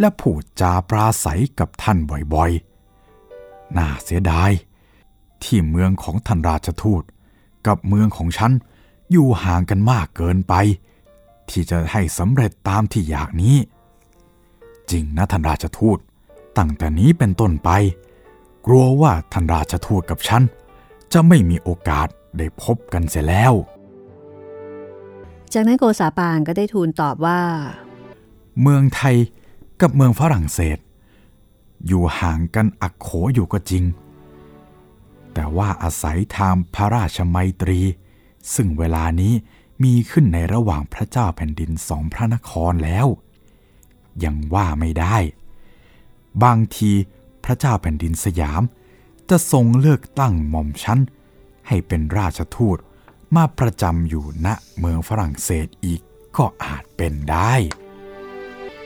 [0.00, 1.98] และพูดจาปราศัยกับท่าน
[2.34, 4.50] บ่อยๆ น่าเสียดาย
[5.42, 7.02] ที่เมืองของท่านราชทูต
[7.66, 8.52] กับเมืองของฉัน
[9.10, 10.54] อยู่ห่างกันมากเกินไป
[11.48, 13.56] ที่จะให้สำเร็จตามที่อยากนี้
[14.90, 15.98] จริงนะท่านราชทูต
[16.58, 17.70] ตั้งแต่นี้เป็นต้นไป
[18.66, 20.42] กลัวว่าท่านราชทูตกับฉัน
[21.12, 23.52] จะไม่มีโอกาสได้พบกันเสียแล้ว
[25.52, 27.40] จากนั้นโกษาปานก็ได้ทูลตอบว่า
[28.62, 29.16] เมืองไทย
[29.80, 30.78] กับเมืองฝรั่งเศส
[31.86, 33.84] อยู่ห่างกันอักโขอยู่ก็จริง
[35.34, 37.80] แต่ว่าอาศัยทางพระราชมัยตรี
[38.54, 39.32] ซึ่งเวลานี้
[39.82, 43.06] มีขึ้นในระหว่างพระเจ้าแผ่นดินสองพระนครแล้ว
[44.24, 45.16] ยังว่าไม่ได้
[46.42, 46.92] บางที
[47.44, 48.62] พระเจ้าแผ่นดินสยาม
[49.30, 51.00] จะทรงเลือกตั้งหม่อมชั้น
[51.68, 52.78] ให้เป็นราชทูต
[53.36, 56.00] มาประจำอยู่ณเมืองฝรั่งเศสอีก
[56.36, 57.54] ก็อาจเป็นได้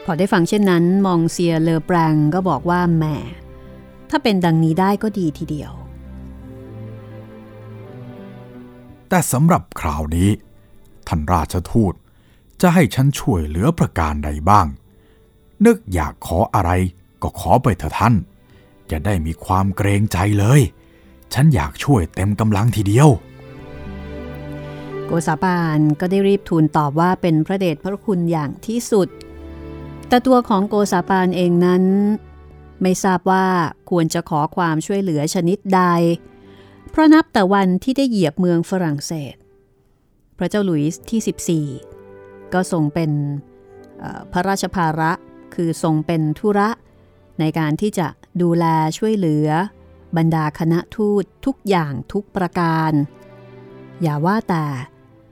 [0.05, 3.05] พอได้ฟังเช่นนั้น มองเซียเลอแปรงก็บอกว่าแหม
[4.11, 5.73] ถ้าเป็นดังนี้ได้ก็ดีทีเดียว
[9.09, 10.31] แต่สำหรับคราวนี้
[11.09, 11.95] ท่านราชทูต
[12.61, 14.67] จะให้ฉันช่วยเหลือประการใดบ้าง
[15.67, 16.71] นึกอยากขออะไร
[17.23, 18.15] ก็ขอไปเถอะท่าน
[18.89, 20.61] อย่าได้มีความเกรงใจเลย
[21.35, 23.09] ฉันอยากช่วยเต็มกำลังทีเดียว
[25.07, 29.09] โกษาปานก็ได้รีบทูลตอบว่าเป็นพระเดชพระคุณอย่างที่สุด
[30.09, 31.85] แต่ตัวของโกษาปานเองนั้น
[32.83, 33.47] ไม่ทราบว่า
[33.91, 35.83] ควรจะขอความช่วยเหลือชนิดใด
[36.91, 39.35] เพราะนับแต่วันที่ได้เหยียบเมืองฝรั่งเศส
[40.39, 41.65] พระเจ้าหลุยส์ที่
[42.09, 43.11] 14 ก็ทรงเป็น
[44.33, 45.13] พระราชภาระ
[45.55, 46.69] คือทรงเป็นธุระ
[47.41, 48.07] ในการที่จะ
[48.43, 48.65] ดูแล
[48.99, 49.49] ช่วยเหลือ
[50.17, 52.93] บรรดาคณะทูตทุกอย่างทุกประการ
[54.03, 54.67] อย่าว่าแต่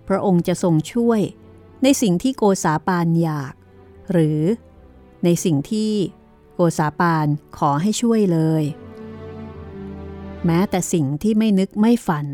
[0.09, 1.21] พระองค์จะทรงช่วย
[1.83, 3.55] ในสิ่งที่โกษาปานอยาก
[4.13, 4.41] หรือ
[5.25, 5.93] ในสิ่งที่
[6.55, 7.27] โกษาปาน
[7.59, 8.65] ขอให้ช่วยเลย
[10.47, 12.27] แม้แต่สิ่งที่ไม่นึกไม่ฝัน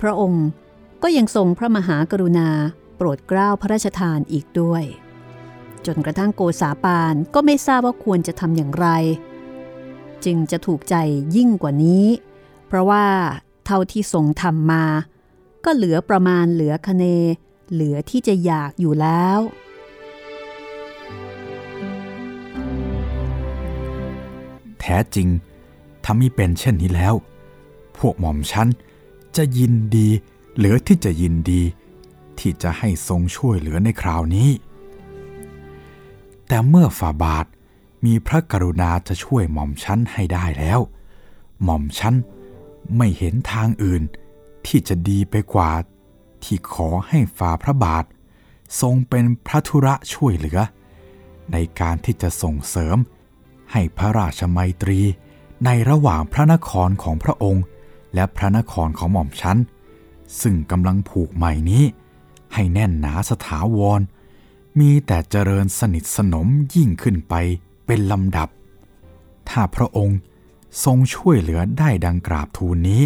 [0.00, 0.46] พระองค์
[1.02, 2.50] ก็ยังทรงพระมหากรุณา
[2.96, 4.84] โปรดเกล้าพระราชทานอีกด้วย
[5.86, 8.88] จนกระทั่งโกษาปานก็ไม่ทราบว่าควรจะทำอย่างไร
[10.24, 10.94] จึงจะถูกใจ
[11.36, 12.06] ยิ่งกว่านี้
[12.66, 13.04] เพราะว่า
[13.64, 14.84] เท่าที่ทรงทำมา
[15.64, 17.04] ก็เหลือประมาณเหลือคะเน
[17.72, 19.40] เหลือที่จะอยากอยู่แล้ว
[24.80, 25.28] แท้จริง
[26.04, 27.14] ถ้ามีเป็นเช่นนี้แล้ว
[27.98, 28.68] พวกหม่อมฉัน
[29.36, 30.08] จะยินดี
[30.56, 31.62] เหลือที่จะยินดี
[32.38, 34.50] ที่จะให้ทรงช่วยเหลือในคราวนี้
[36.48, 37.46] แต่เมื่อฝ่าบาท
[38.04, 40.80] มีพระกรุณาจะช่วยหม่อมฉันให้ได้แล้ว
[41.62, 42.14] หม่อมฉัน
[42.96, 44.02] ไม่เห็นทางอื่น
[44.66, 45.72] ที่จะดีไปกว่า
[46.44, 48.04] ที่ขอให้ฝ่าพระบาท
[48.80, 50.58] ทรงเป็นพระธุระช่วยเหลือ
[51.52, 52.96] ในการที่จะส่งเสริม
[53.72, 55.00] ให้พระราชมัยตรี
[55.64, 57.64] ในระหว่างพระนครของพระองค์
[58.14, 59.58] และพระนครของหม่อมฉัน
[60.40, 61.84] ซึ่งกำลังผูกใหม่นี้
[62.54, 64.00] ให้แน่นหนาสถาวร
[64.78, 67.34] มีแต่เจริญสนิทสนมยิ่งขึ้นไป
[67.92, 68.48] เป็นลำดับ
[69.50, 70.18] ถ้าพระองค์
[70.84, 73.02] ทรงช่วยเหลือได้ดังกราบทูลนี้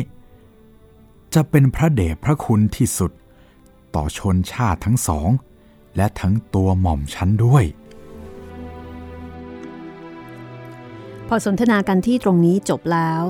[1.35, 3.13] จะเป็นพระเดชพระคุณที่สุด
[3.95, 5.29] ต่อชนชาติทั้งสอง
[5.97, 7.65] และทั้งตัวหม่อมฉันด้วย
[11.29, 13.23] พอสนทนากันที่ตรงนี้จบแล้ว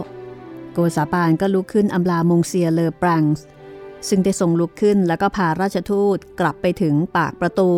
[0.72, 3.44] โกษาปานก็ลุกขึ้นอำลามงเซียเลอปรังส์
[4.08, 7.70] ซึ่งได้ทรงลุกขึ้นแล้วก็พาราชทูตกลับไปถึงปากประตู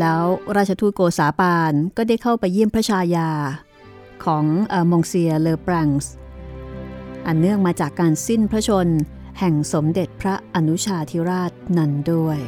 [0.00, 0.22] แล้ว
[0.56, 3.30] ราชทูตโกษาปานก็ได้เข้าไปเยี่ยมพระชายา
[4.24, 4.44] ของ
[4.90, 6.12] มงเซียเลอปรังส์
[7.26, 8.88] อันเนื่องมาจากการสิ้นพระชน
[9.38, 12.38] แห่งสมเด็จพระอนุชาธิราชนันด้วย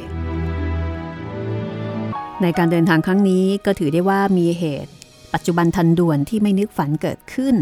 [2.41, 4.91] ในการเดินทางครั้งนี้ก็ถือได้ว่ามีเหตุ
[5.33, 7.55] ปัจจุบันทันด่วนที่ไม่นึกฝันเกิดขึ้น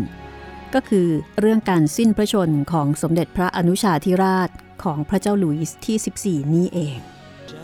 [0.74, 1.08] ก็คือ
[1.40, 4.50] เรื่องการสิ้นพระชนของสมเด็จพระอนุชาธิราช
[4.84, 6.98] ของพระเจ้าหลุยส์ที่ 14 นี้เอง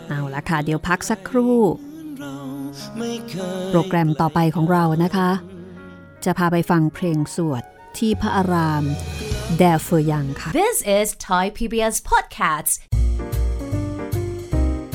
[0.08, 1.58] เอาละค่ะเดี๋ยวพักสักครู่
[3.72, 5.30] โปรแกรมต่อไปของเรานะคะ
[6.24, 7.62] จะพาไปฟังเพลงสวด
[7.98, 8.84] ที่พระอาราม
[9.58, 12.74] แดเฟอร์ยังค่ะ This is Thai PBS Podcasts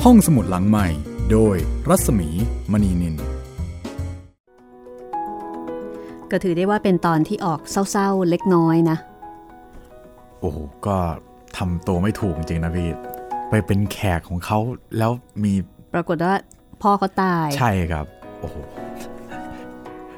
[0.04, 0.86] ห้องสมุดหลังใหม่
[1.32, 1.56] โดย
[1.88, 2.28] รัศมี
[2.72, 3.14] มณีนิน
[6.30, 8.96] ก็ถือได้ว่าเป็นตอนที่ออกเศร้าๆเล็กน้อยนะ
[10.40, 10.96] โอ้โหก็
[11.56, 12.88] ทำตัวไม่ถูกจริงนะพี่
[13.50, 14.58] ไปเป็นแขกของเขา
[14.98, 15.12] แล้ว
[15.44, 15.52] มี
[15.94, 16.34] ปรากฏว่า
[16.82, 18.06] พ่อเขาตาย ใช่ครับ
[18.40, 18.56] โอ้โห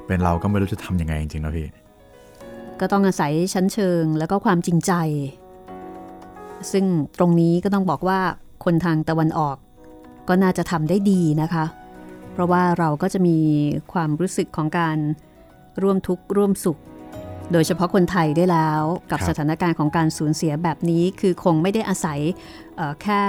[0.07, 1.68] เป็นเราก็ไม่รู้จะทำยังไงจริงๆนะพี่
[2.81, 4.92] ก็ต้องอาศัยชั้นเชิงแล้วก็ความจริงใจ
[6.73, 6.85] ซึ่ง
[7.18, 8.20] ตรงนี้ก็ต้องบอกว่า
[8.64, 9.57] คนทางตะวันออก
[10.29, 11.64] ก็น่าจะทำได้ดีนะคะ
[12.33, 13.38] เพราะว่าเราก็จะมี
[13.92, 14.96] ความรู้สึกของการ
[15.83, 16.79] ร่วมทุกข์ร่วมสุข
[17.53, 22.20] โดยเฉพาะคนไทยได้แล้วกับครับสถานการณ์ของการสูญเสียแบบนี้ คือคงไม่ได้อาศัย
[22.77, 23.23] เอ่อแค่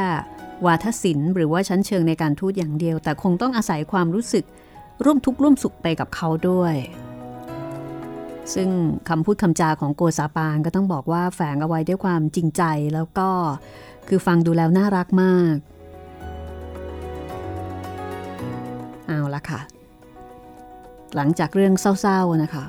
[0.65, 4.45] วาทศิลป์หรือว่าชั้นเชิงในการทูตอย่างเดียว แต่คงต้องอาศัยความรู้สึก
[5.03, 6.75] ร่วมทุกข์ร่วมสุขไปกับเขาด้วย
[8.53, 8.69] ซึ่ง
[9.09, 13.29] คำพูดคำจาของโกษาปานก็ต้องบอกว่าแฝงเอาไว้ด้วยความจริงใจแล้วก็
[14.07, 15.55] คือฟังดูแล้วน่ารักมาก
[19.07, 19.61] เอาละค่ะ
[21.15, 22.65] หลังจากเรื่องเศร้าๆนะคะ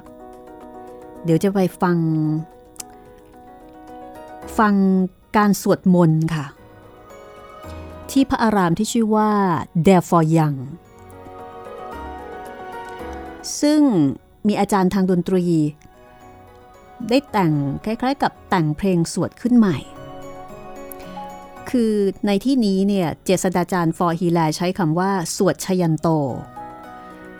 [1.24, 1.96] เดี๋ยวจะไปฟัง
[4.58, 4.74] ฟัง
[5.36, 6.46] การสวดมนต์ค่ะ
[8.12, 9.30] ที่พระอารามที่ชื่อว่า
[9.86, 10.58] d e r for Young
[13.60, 13.82] ซึ่ง
[14.46, 15.44] มีอาจารย์ทางดนตรี
[17.08, 17.52] ได้แต่ง
[17.84, 19.78] คล้ายๆ กับแต่งเพลงสวดขึ้นใหม่
[21.70, 21.94] คือ
[22.26, 26.08] ในที่นี้เนี่ยเจษฎาจารย์ฟอร์ฮีแลใช้คำว่า สวดชยันโต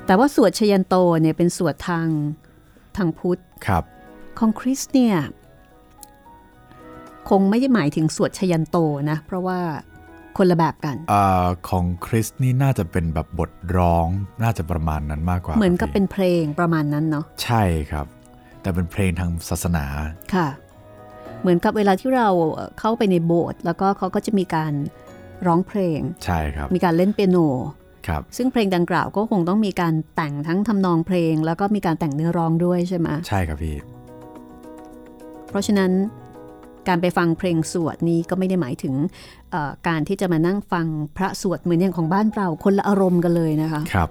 [0.07, 2.09] แต่ว่าสวดชยันโตเนี่ยเป็นสวดทาง
[2.97, 3.85] ทางพุทธครับ
[4.39, 5.17] ของคริสเนี่ย
[7.29, 8.77] คงไม่ได้หมายถึงสวดชยันโต
[9.11, 9.61] นะ เพราะว่า
[10.38, 14.07] คนละแบบกันเอ่อของคริสนี่น่าจะเป็นแบบบทร้อง
[14.42, 18.07] น่าจะประมาณนั้นมากกว่า เหมือนกับพี่เป็นเพลงประมาณนั้นเนาะใช่ครับ
[18.62, 19.85] แต่เป็นเพลงทางศาสนา
[20.35, 20.49] ค่ะ
[21.40, 22.29] เหมือนกับเวลาที่เรา
[22.79, 24.73] เข้าไปในโบสถ์แล้วก็เขาก็จะมีการ
[25.47, 27.38] ร้องเพลงใช่ครับ มีการเล่นเปียโน
[28.09, 33.77] ครับซึ่งเพลงดังกล่าวก็คงต้องมีการแต่งทั้งทำนองเพลง แล้วก็มีการแต่งเนื้อร้องด้วยใช่ไหมใช่ครับพี่
[35.51, 35.92] เพราะฉะนั้น
[36.88, 39.41] การไปฟังเพลงสวดนี้ก็ไม่ได้หมายถึงเอ่อ
[39.88, 40.87] การที่จะมานั่งฟัง
[41.17, 44.09] พระสวดเหมือนอย่างของบ้านเราคนละอารมณ์กันเลยนะคะครับ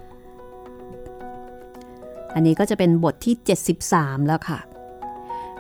[2.35, 3.35] อันนี้ก็จะเป็นบทที่
[3.81, 4.59] 73 แล้วค่ะ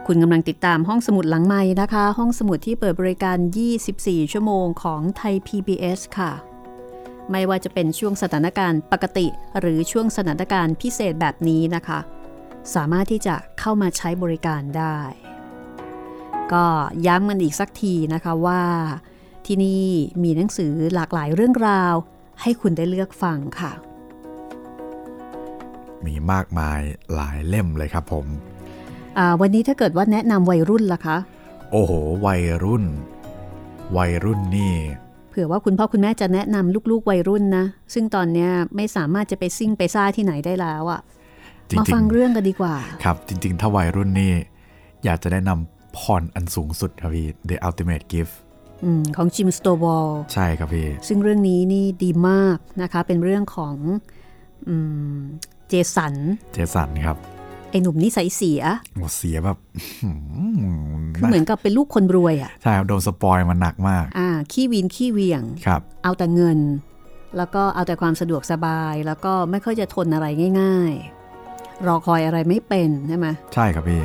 [0.07, 3.37] คุณกำลังติดตามห้องสมุดหลังไม้นะคะ ห้องสมุดที่เปิดบริการ
[3.83, 6.31] 24 ชั่วโมงของไทย PBS ค่ะ
[7.31, 9.27] ไม่ว่าจะเป็นช่วงสถานการณ์ปกติ
[9.59, 11.99] หรือช่วงสถานการณ์พิเศษแบบนี้นะคะ
[12.75, 14.97] สามารถที่จะเข้ามาใช้บริการได้
[16.53, 16.65] ก็
[17.07, 18.61] ย้ำกันอีกสักทีนะคะว่า
[19.53, 19.87] ที่นี่
[20.23, 21.93] มีหนังสือหลากหลายเรื่องราว
[22.41, 23.71] ให้คุณได้เลือกฟังค่ะ
[26.05, 26.79] มีมากมาย
[27.13, 28.25] หลายเล่มเลยครับผม
[29.17, 31.17] อ่าวันนี้ถ้าเกิดว่าแนะนำวัยรุ่นล่ะคะ
[31.71, 31.91] โอ้โห
[32.25, 32.83] วัยรุ่น
[33.97, 34.73] วัยรุ่นนี่
[35.29, 41.01] เผื่อว่าคุณพ่อคุณแม่จะแนะนำลูกๆ วัยรุ่นนะ ซึ่งตอนเนี้ยไม่สามารถจะไปซิ่งไปซ่าที่ไหนได้แล้วอะ
[41.69, 44.33] จริงมาๆฟังเรื่องกันดีกว่า ครับ จริง ๆ ถ้าวัยรุ่นนี่
[45.03, 48.50] อยากจะแนะนำพรอันสูงสุดครับพี่ The Ultimate Gift อม
[49.17, 53.75] ของจิมสโตวอลใช่ครับพี่ ซึ่งเรื่องนี้นี่ดีมากนะคะ เป็นเรื่องของ
[54.67, 54.69] อ
[55.13, 55.17] ม
[55.67, 56.15] เจสัน
[56.53, 57.17] เจสันครับ
[57.69, 58.61] ไอหนุ่มนิสัยเสีย
[58.95, 59.57] โอ้เสียแบบ
[61.15, 66.59] คือเหมือนกับเป็นลูกคนรวยอะใช่ครับ โดนสปอยมาหนักมาก อ่า ขี้วีนขี้เหวียงครับ เอาแต่เงิน
[67.37, 70.27] แล้วก็เอาแต่ความสะดวกสบาย แล้วก็ไม่ค่อยจะทนอะไร
[70.61, 70.93] ง่าย
[71.39, 74.03] ๆ รอคอยอะไรไม่เป็นใช่ไหมใช่ครับพี่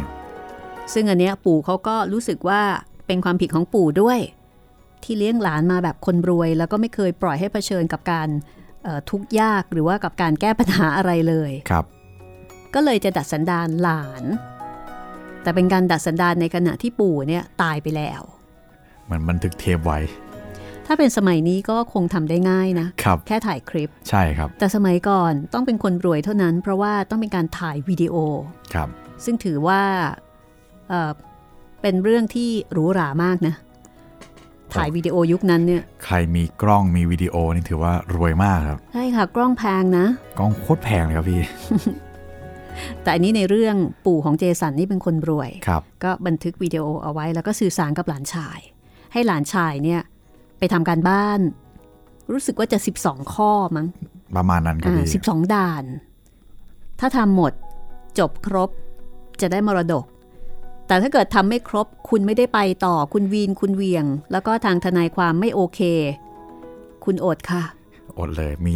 [0.94, 2.60] ซึ่งอันเนี้ยปู่เขาก็รู้สึกว่า
[3.06, 4.18] เป็นความผิดของปู่ด้วย
[5.04, 8.28] ที่เลี้ยงหลานมาแบบคนรวย แล้วก็ไม่เคยปล่อยให้เผชิญกับการ
[8.84, 11.84] เอ่อทุกข์ยากหรือว่ากับการแก้ปัญหาอะไรเลยครับ
[12.74, 14.24] ก็เลยจะดัดสันดานหลาน
[15.42, 18.22] แต่เป็นการดัดสันดานในขณะที่ปู่เนี่ยตายไปแล้ว
[19.04, 20.00] เหมือนบันทึกเทปไว้
[20.86, 28.14] ถ้าเป็นสมัยนี้ก็คงทำได้ง่ายนะครับแค่ถ่ายคลิปใช่ครับ แต่สมัยก่อนต้องเป็นคนรวยเท่านั้น เพราะว่าต้องเป็นการถ่ายวิดีโอ
[28.74, 28.88] ครับ
[29.24, 29.82] ซึ่งถือว่า
[30.88, 31.10] เอ่อ
[31.82, 33.54] เป็นเรื่องที่หรูหรามากนะ
[34.74, 40.06] ถ่ายวิดีโอยุคนั้นเนี่ย ใครมีกล้องมีวิดีโอนี่ถือว่ารวยมากครับ ใช่ค่ะ กล้องแพงนะ
[40.38, 41.42] กล้องโคตรแพงเลยครับพี่
[43.02, 43.76] แต่อันนี้ในเรื่อง
[44.06, 48.58] ปู่ของเจสันนี่เป็นคนรวยครับ ก็บันทึกวิดีโอเอาไว้แล้วก็สื่อสารกับหลานชาย
[49.12, 50.00] ให้หลานชายเนี่ย
[50.58, 51.40] ไปทำการบ้าน
[52.32, 53.86] รู้สึกว่าจะ 12 ข้อมั้ง
[54.36, 55.84] ประมาณนั้นครับอ่าพี่สิบสองด่าน
[57.00, 57.52] ถ้าทำหมด
[58.18, 58.70] จบครบ
[59.40, 60.04] จะได้มรดก
[60.86, 65.80] แต่ถ้าเกิดทำไม่ครบคุณไม่ได้ไปต่อคุณวีนคุณเวียง แล้วก็ทางทนายความไม่โอเค
[67.04, 67.62] คุณอดค่ะ
[68.18, 68.74] อดเลยมี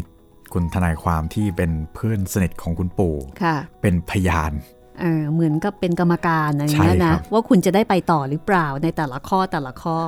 [0.53, 4.53] คุณทนายความที่เป็นเพื่อนสนิทของคุณปู่ค่ะ เป็นพยาน
[5.01, 9.99] เออเหมือนกับเป็นกรรมการอะไรอย่างเงี้ยใช่ครันะบว่าคุณจะได้ไปต่อหรือเปล่าในแต่ละข้อแต่ละข้อ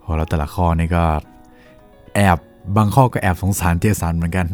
[0.00, 1.04] โอ้แล้วแต่ละข้อนี่ก็
[2.14, 2.38] แอบ
[2.76, 4.46] บางข้อก็แอบสงสารเจสันเหมือนกัน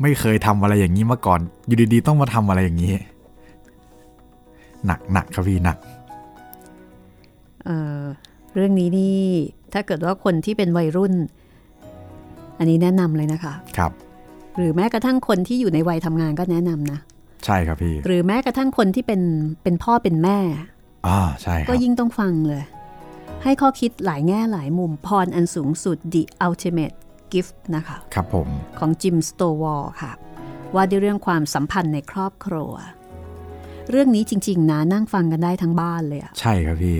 [0.00, 2.92] ไม่เคยทำอะไรอย่างนี้มาก่อน อยู่ดีๆ ต้องมาทำอะไรอย่างนี้
[4.86, 5.76] หนักหนักครับพี่หนัก
[7.64, 8.02] เอ่อ
[8.54, 9.18] เรื่องนี้นี่
[9.72, 11.14] ถ้าเกิดว่าคนที่เป็นวัยรุ่น
[12.58, 13.92] อันนี้แนะนำเลยนะคะครับ
[14.56, 16.98] หรือแม้กระทั่งคนที่อยู่ในวัยทำงานก็แนะนำนะ
[17.44, 19.22] ใช่ครับพี่หรือแม้กระทั่งคนที่เป็น
[19.62, 20.38] เป็นพ่อเป็นแม่
[21.06, 22.62] อ่าใช่คก็รับยิ่งต้องฟังเลย
[23.42, 26.96] ให้ข้อคิดหลายแง่หลายมุมพรอันสูงสุด The Ultimate
[27.32, 30.12] Gift นะคะครับผมของจิมสโตวอลค่ะ
[30.74, 32.72] ว่าด้วยเรื่องความสัมพันธ์ในครอบครัว
[33.90, 36.98] เรื่องนี้จริง ๆ นะนั่งฟังกันได้ทั้งบ้านเลยอะใช่ครับพี่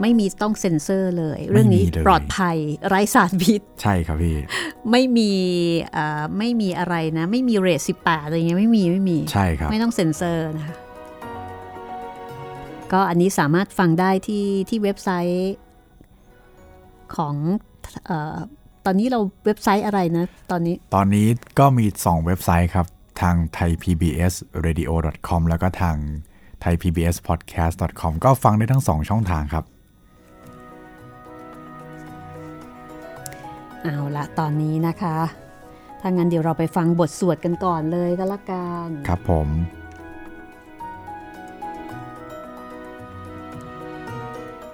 [0.00, 2.56] ไม่มีต้องเซ็นเซอร์เลย เรื่องนี้ไม่มีเลยปลอดภัย
[2.88, 4.36] ไร้สารพิษ ใช่ครับพี่
[4.90, 5.30] ไม่มี
[5.92, 10.76] เอ่อไม่มีอะไรนะ ไม่มีเรทสิบแปดอะไรเงี้ยไม่มีไม่มีใช่ครับ ไม่ต้องเซ็นเซอร์นะคะ
[12.92, 15.54] ก็อันนี้สามารถฟังได้ที่ที่เว็บไซต์
[17.16, 17.34] ของ
[18.06, 18.36] เออ
[18.86, 21.26] ตอนนี้เราเว็บไซต์อะไรนะ ตอนนี้ตอนนี้
[21.58, 22.86] ก็มี 2 เว็บไซต์ครับ
[23.20, 25.96] ทาง thaipbsradio.com แล้วก็ทาง
[26.64, 29.64] thaipbspodcast.com ก็ฟังได้ทั้ง2ช่องทางครับ
[33.82, 35.16] เอาละตอนนี้นะคะ
[36.00, 39.48] ถ้างั้นเดี๋ยวเราไปฟังบทสวดกันก่อนเลยก็แล้วกัน ครับผม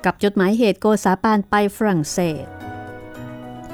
[0.05, 2.47] กับจดหมายเหตุโกซาปานไปฝรั่งเศส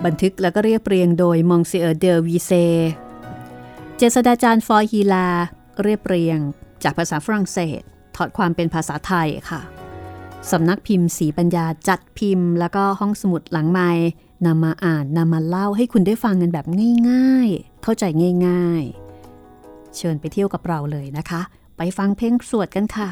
[0.05, 2.53] บันทึกแล้วก็เรียบเรียงโดยมองเซียเดอวีเซ
[4.01, 5.29] เจษฎาจารย์ฟอร์ฮีลา
[5.83, 6.39] เรียบเรียง
[6.83, 7.81] จากภาษาฝรั่งเศส
[8.17, 9.61] ถอดความเป็นภาษาไทยค่ะ
[10.51, 13.91] สำนักพิมพ์สีปัญญาจัดพิมพ์ แล้วก็ห้องสมุดหลังไม้
[14.47, 16.67] นำมาอ่านนำมาเล่าให้คุณได้ฟังกันแบบ
[17.09, 18.05] ง่ายๆ เข้าใจ
[18.47, 18.83] ง่าย
[19.41, 21.41] ๆ เชิญไปเที่ยวกับเราเลยนะคะ
[21.77, 23.09] ไปฟังเพลงสวดกันค่ะ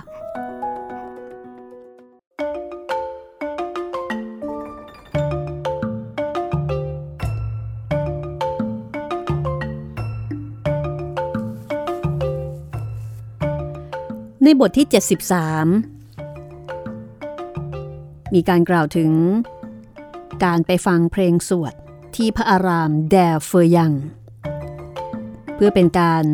[14.49, 14.88] ในบทที่
[16.20, 19.11] 73 มีการกล่าวถึง
[20.44, 21.74] การไปฟังเพลงสวด
[22.16, 23.92] ที่พระอารามแดเฟอร์ยัง
[25.55, 26.24] เพื่อเป็นการ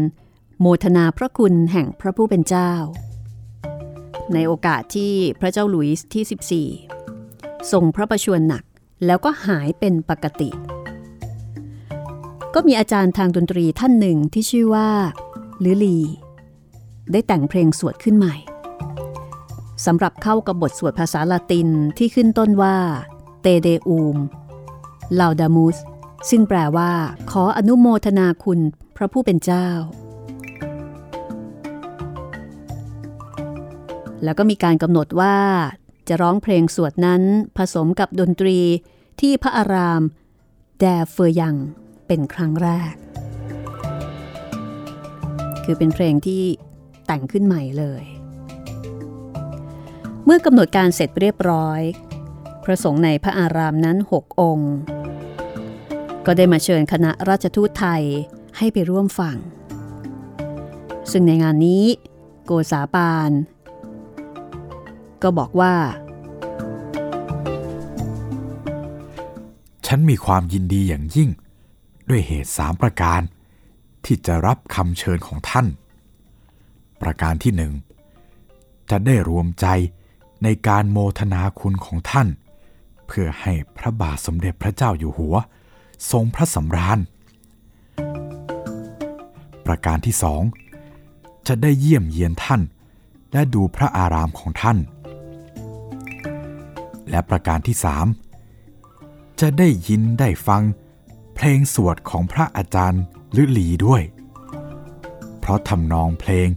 [0.61, 2.73] โมทนาพระคุณแห่งพระผู้เป็นเจ้า
[4.35, 6.69] ในโอกาสที่พระเจ้าหลุยส์ที่
[7.09, 8.63] 14 ทรงพระประชวรหนัก
[9.07, 10.51] แล้วก็หายเป็นปกติ
[12.55, 14.89] ก็มีอาจารย์ทางดนตรีท่านหนึ่งที่ชื่อว่า
[15.67, 15.99] ลิลี
[17.13, 18.35] ได้แต่งเพลงสวดขึ้นใหม่
[19.87, 22.77] สำหรับเข้ากับบทสวดภาษาละตินที่ขึ้นต้นว่า
[23.43, 24.17] เตเดอูม
[25.21, 25.77] ลาวดามุส
[26.31, 26.93] ซึ่งแปลว่า
[27.31, 28.61] ขออนุโมทนาคุณ
[28.97, 29.69] พระผู้เป็นเจ้า
[34.25, 35.37] แล้วก็มีการกำหนดว่า
[36.09, 37.23] จะร้องเพลงสวดนั้น
[37.57, 38.59] ผสมกับดนตรี
[39.21, 40.03] ที่พระอาราม
[40.79, 41.57] แดเฟอร์ยัง
[42.07, 42.95] เป็นครั้งแรก
[45.65, 46.43] คือเป็นเพลงที่
[47.07, 48.05] แต่งขึ้นใหม่เลย
[50.25, 51.81] เมื่อกำหนดการเสร็จเรียบร้อย
[52.65, 54.73] พระสงฆ์ในพระอารามนั้นหกองค์
[56.27, 58.03] ก็ได้มาเชิญคณะราชทูตไทย
[58.57, 59.37] ให้ไปร่วมฟัง
[61.11, 61.85] ซึ่งในงานนี้
[62.45, 63.31] โกษาปาน
[65.23, 65.75] ก็บอกว่า
[69.87, 71.31] ฉันมีความยินดีอย่างยิ่ง
[72.09, 73.21] ด้วยเหตุสามประการ
[74.05, 75.67] ที่จะรับคำเชิญของท่าน
[77.03, 77.73] ประการที่หนึ่ง
[78.91, 79.67] จะได้รวมใจ
[80.43, 82.29] ในการโมทนาคุณของท่าน
[83.07, 85.37] เพื่อให้พระบาทสมเด็จพระเจ้าอยู่หัว
[86.11, 86.99] ทรงพระสำราญ
[89.67, 90.43] ประการที่สอง
[91.47, 92.63] จะได้เยี่ยมเยียนท่าน
[93.33, 94.79] และดูพระอารามของท่าน
[97.11, 98.07] และประการที่สาม
[99.41, 100.63] จะได้ยินได้ฟัง
[101.35, 103.03] เพลงสวดของพระอาจารย์
[103.37, 104.03] ลือหลีด้วย
[105.39, 106.49] เพราะทำนองเพลง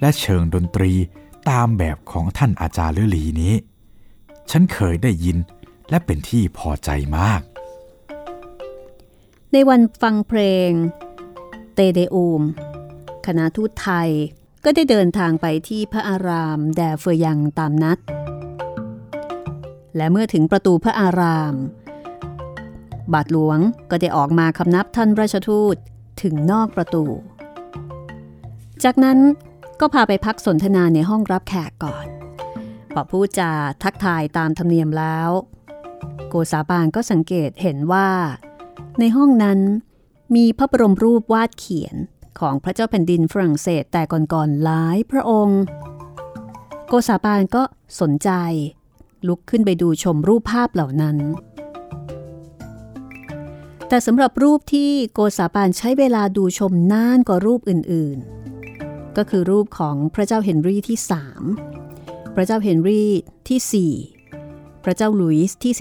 [0.00, 0.92] และเชิงดนตรี
[1.50, 3.54] ตามแบบของท่านอาจารย์ลือหลีนี้
[4.50, 5.36] ฉันเคยได้ยิน
[5.90, 7.40] และเป็นที่พอใจมาก
[9.52, 10.70] ในวันฟังเพลง
[11.74, 12.42] เตเดอูม
[13.26, 14.10] คณะทูตไทย
[14.64, 17.98] ก็ได้เดินทางไปที่พระอารามแดเฟอยังตามนัด
[19.96, 21.54] และเมื่อถึงประตูพระอาราม
[23.12, 23.58] บาทหลวง
[23.90, 25.76] ก็ได้ออกมาคำนับท่านราชทูต
[26.22, 27.04] ถึงนอกประตู
[28.84, 29.18] จากนั้น
[29.80, 32.06] ก็พาไปพักสนทนาในห้องรับแขกก่อน
[32.92, 33.52] พอพูดจา
[33.82, 35.30] ทักทายตามธรรมเนียมแล้ว
[36.28, 38.08] โกษาปานก็สังเกตเห็นว่า
[39.00, 39.60] ในห้องนั้น
[40.36, 41.96] มีพระบรมรูปวาดเขียน
[42.40, 45.60] ของพระเจ้าแผ่นดินฝรั่งเศสแต่ก่อนๆหลายพระองค์
[46.88, 47.62] โกษาปานก็
[48.00, 48.30] สนใจ
[49.28, 51.16] ลุกขึ้นไปดูชมรูปภาพเหล่านั้น
[53.88, 58.35] แต่สำหรับรูปที่โกษาปานใช้เวลาดูชมนานกว่ารูปอื่นๆ
[59.16, 60.98] ก็คือรูปของพระเจ้าเฮนรี่ที่
[61.66, 63.10] 3 พระเจ้าเฮนรี่
[63.48, 63.92] ที่
[64.40, 65.72] 4 พระเจ้าหลุยส์ที่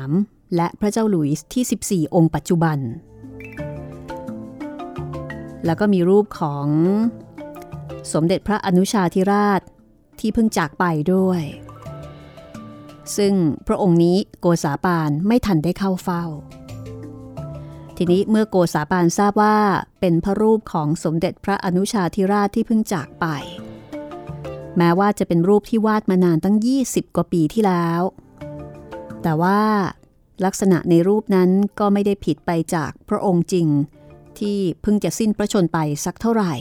[0.00, 2.78] 13 และพระเจ้าหลุยส์ที่ 14 องค์ปัจจุบัน
[5.64, 6.66] แล้วก็มีรูปของ
[8.12, 9.60] สมเด็จพระอนุชาธิราช
[10.20, 11.42] ที่เพิ่งจากไปด้วย
[13.16, 13.34] ซึ่ง
[13.66, 16.24] พระองค์นี้โกษาปานไม่ทันได้เข้าเฝ้า
[18.02, 19.56] ทีนี้เมื่อโกษาปานทราบว่า
[20.00, 23.26] เป็นพระรูปของสมเด็จพระอนุชาธิราชที่เพิ่งจากไป
[24.76, 28.02] แม้ว่าจะเป็นรูปที่วาดมานานตั้ง 20 กว่าปีที่แล้ว
[29.22, 29.60] แต่ว่า
[30.44, 33.66] ลักษณะในรูปนั้นก็ไม่ได้ผิดไปจากพระองค์จริง
[34.38, 36.54] ที่เพิ่งจะสิ้นพระชนไปสักเท่าไหร่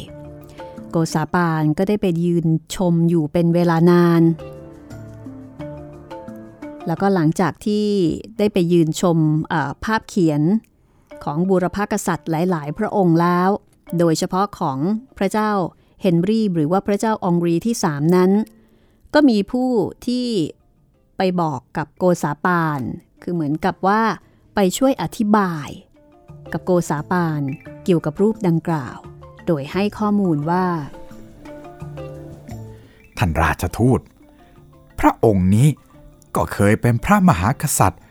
[0.92, 4.22] โกษาปานก็ได้ไปยืนชมอยู่เป็นเวลานาน
[6.88, 7.86] แล้วก็หลังจากที่
[8.38, 9.18] ได้ไปยืนชม
[9.84, 10.44] ภาพเขียน
[11.24, 13.50] ของบูรพกษัตริย์หลาย ๆ พระองค์แล้ว
[14.00, 14.78] โดยเฉพาะของ
[15.18, 15.52] พระเจ้า
[16.02, 18.32] เฮนรี่หรือว่าพระเจ้าองรีที่สามนั้น
[19.14, 19.70] ก็มีผู้
[20.06, 20.28] ที่
[21.18, 22.82] ไปบอกกับโกษาปาน
[23.22, 24.02] คือเหมือนกับว่า
[24.56, 25.68] ไปช่วยอธิบาย
[26.52, 27.42] กับโกษาปาน
[27.84, 28.98] เกี่ยวกับรูปดังกล่าว
[29.46, 30.66] โดยให้ข้อมูลว่า
[33.18, 34.00] ท่านราชทูต
[35.00, 35.68] พระองค์นี้
[36.36, 38.02] ก็เคยเป็นพระมหากษัตริย์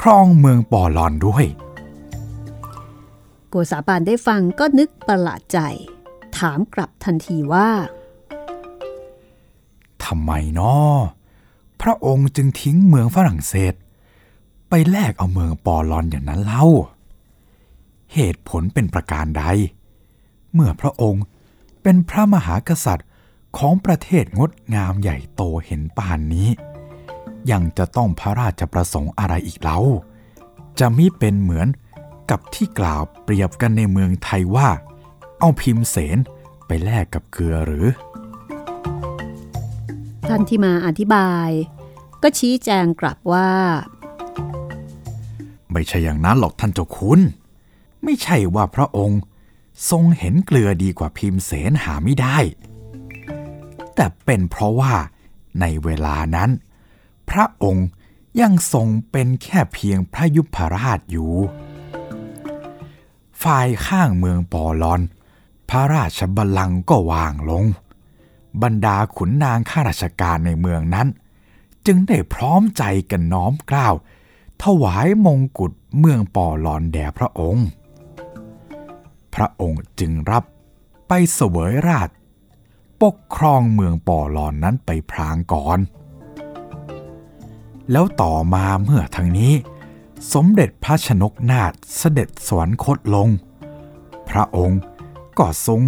[0.00, 1.44] ครองเมืองปอลอนด้วย
[3.56, 5.58] โกษาปานได้ฟังก็นึกประหลาดใจ
[6.38, 7.70] ถามกลับทันทีว่า
[10.04, 10.98] ทำไมนาะ
[11.80, 13.74] พพระองค์จึงทิ้งเมืองฝรั่งเศส
[14.68, 16.64] ไปแลกเอาเมืองปอลอนอย่างนั้นเล่า
[18.14, 19.44] เหตุผลเป็นประการใด
[20.52, 21.24] เมื่อพระองค์
[21.82, 23.08] เป็นพระมหากษัตริย์
[23.58, 26.48] ของประเทศงดงามใหญ่โตเห็นป่านนี้
[27.50, 29.78] ยังจะต้องพระราชประสงค์อะไรอีกเล่า
[30.78, 31.68] จะมิเป็นเหมือน
[32.30, 34.68] กับที่กล่าวเปรียบกันในเมืองไทยว่า
[35.38, 36.18] เอาพิมพ์เสน
[36.66, 37.86] ไปแลกกับเกลือหรือ
[40.28, 41.48] ท่านที่มาอธิบาย
[42.22, 43.50] ก็ชี้แจงกลับว่า
[45.72, 47.20] ไม่ใช่อย่างนั้นหรอกท่านเจ้าคุณ
[48.04, 49.20] ไม่ใช่ว่าพระองค์
[49.90, 52.38] ทรงเห็นเกลือดีกว่าพิมพ์เสนหาไม่ได้
[53.94, 54.94] แต่เป็นเพราะว่า
[55.60, 56.50] ในเวลานั้น
[57.30, 57.88] พระองค์
[58.40, 61.32] ยังทรงเป็นแค่เพียงพระยุพราชอยู่
[63.44, 65.00] ฝ่ายข้างเมืองปอลอน
[65.68, 67.64] พระราชบัลลังก์ก็วางลง
[68.62, 71.08] บรรดาขุนนางข้าราชการในเมืองนั้น
[71.86, 73.94] จึงได้พร้อมใจกันน้อมกล้าว
[74.62, 77.66] ถวายมงกุฎเมืองปอลอนแด่พระองค์
[79.34, 80.44] พระองค์จึงรับ
[81.08, 82.08] ไปเสวยราช
[83.02, 85.78] ปกครองเมืองปอลอนนั้นไปพรางก่อน
[87.90, 89.52] แล้วต่อมาเมื่อทางนี้
[90.32, 93.28] สมเด็จพระชนกนาถเสด็จสวรรคตลง
[94.28, 94.80] พระองค์
[95.38, 95.80] ก็ทรง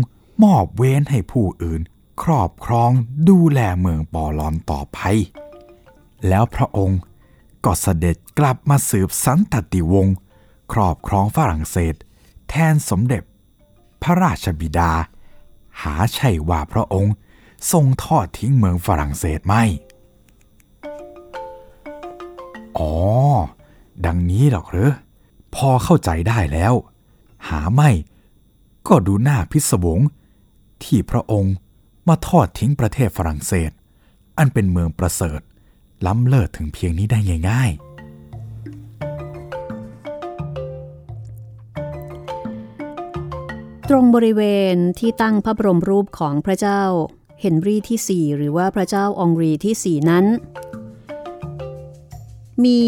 [0.43, 1.81] มอบเว้นให้ผู้อื่น
[2.23, 2.91] ครอบครอง
[3.29, 4.99] ดูแลเมืองปอลอนต่อไป
[6.29, 7.01] แล้วพระองค์
[7.65, 10.17] ก็เสด็จกลับมาสืบสันตติวงศ์
[10.73, 11.95] ครอบครองฝรั่งเศส
[12.49, 13.23] แทนสมเด็จ
[14.03, 14.93] พระราชบิดา
[15.83, 17.15] หาใช่ว่าพระองค์
[17.73, 19.65] ทรงทอดทิ้งเมืองฝรั่งเศสไม่
[22.79, 22.93] อ๋อ
[24.07, 24.91] ดังนี้หรอกหรือ
[25.55, 26.75] พอเข้าใจได้แล้ว
[27.49, 27.91] หาไม่
[28.89, 30.01] ก็ดูหน้าพิศวง
[30.83, 31.55] ที่พระองค์
[32.09, 33.71] มาทอดทิ้งประเทศฝรั่งเศส
[34.39, 35.41] อันเป็นเมืองประเสริฐ
[36.07, 37.19] ล้ำเลิศถึงเพียงนี้ได้
[37.51, 37.73] ง่าย
[43.89, 44.43] ตรงบริเว
[44.75, 46.83] ณที่ตั้งพระบรมรูปของพระเจ้า
[47.41, 50.25] เฮนรี่ที่ 4 หรือว่าพระเจ้าองรีที่ 4 นั้น
[52.65, 52.81] มี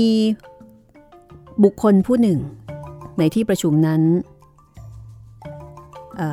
[1.65, 2.41] บุคคลผู้หนึ่ง
[3.19, 4.03] ในที่ประชุมนั้น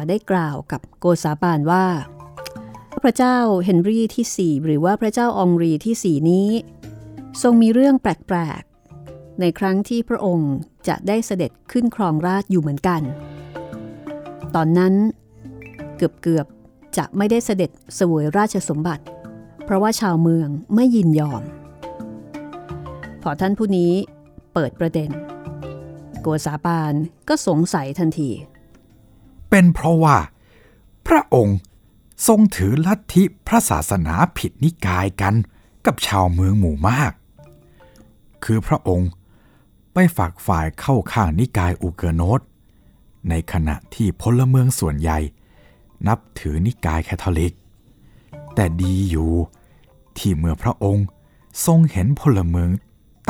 [0.09, 1.85] ได้กล่าวกับโกษาปานว่า
[3.03, 6.49] พระเจ้าเฮนรี่ที่ 4 หรือว่าพระเจ้าองรีที่ 4 นี้
[7.41, 10.53] ทรงมีเรื่องแปลกๆ ในครั้งที่พระองค์
[10.87, 13.01] จะได้เสด็จขึ้นครองราชอยู่เหมือนกัน
[14.55, 14.93] ตอนนั้น
[15.97, 19.03] เกือบๆจะไม่ได้เสด็จเสวยราชสมบัติ
[19.65, 21.43] เพราะว่าชาวเมืองไม่ยินยอม
[23.21, 23.93] พอท่านผู้นี้
[24.55, 25.09] เปิดประเด็น
[26.21, 26.93] โกษาปาน
[27.27, 28.29] ก็สงสัยทันที
[29.49, 30.17] เป็นเพราะว่า
[31.07, 31.57] พระองค์
[32.27, 35.35] ทรงถือลัทธิพระศาสนาผิดนิกายกัน
[35.85, 37.11] กับชาวเมืองหมู่มาก
[38.43, 39.09] คือพระองค์
[39.93, 42.41] ไปฝากฝ่ายเข้าข้างนิกายอูเกอร์โนต
[43.29, 45.19] ในขณะที่พลเมืองส่วนใหญ่
[46.07, 47.53] นับถือนิกายแคทอลิก
[48.55, 49.31] แต่ดีอยู่
[50.17, 51.05] ที่เมื่อพระองค์
[51.65, 52.69] ทรงเห็นพลเมือง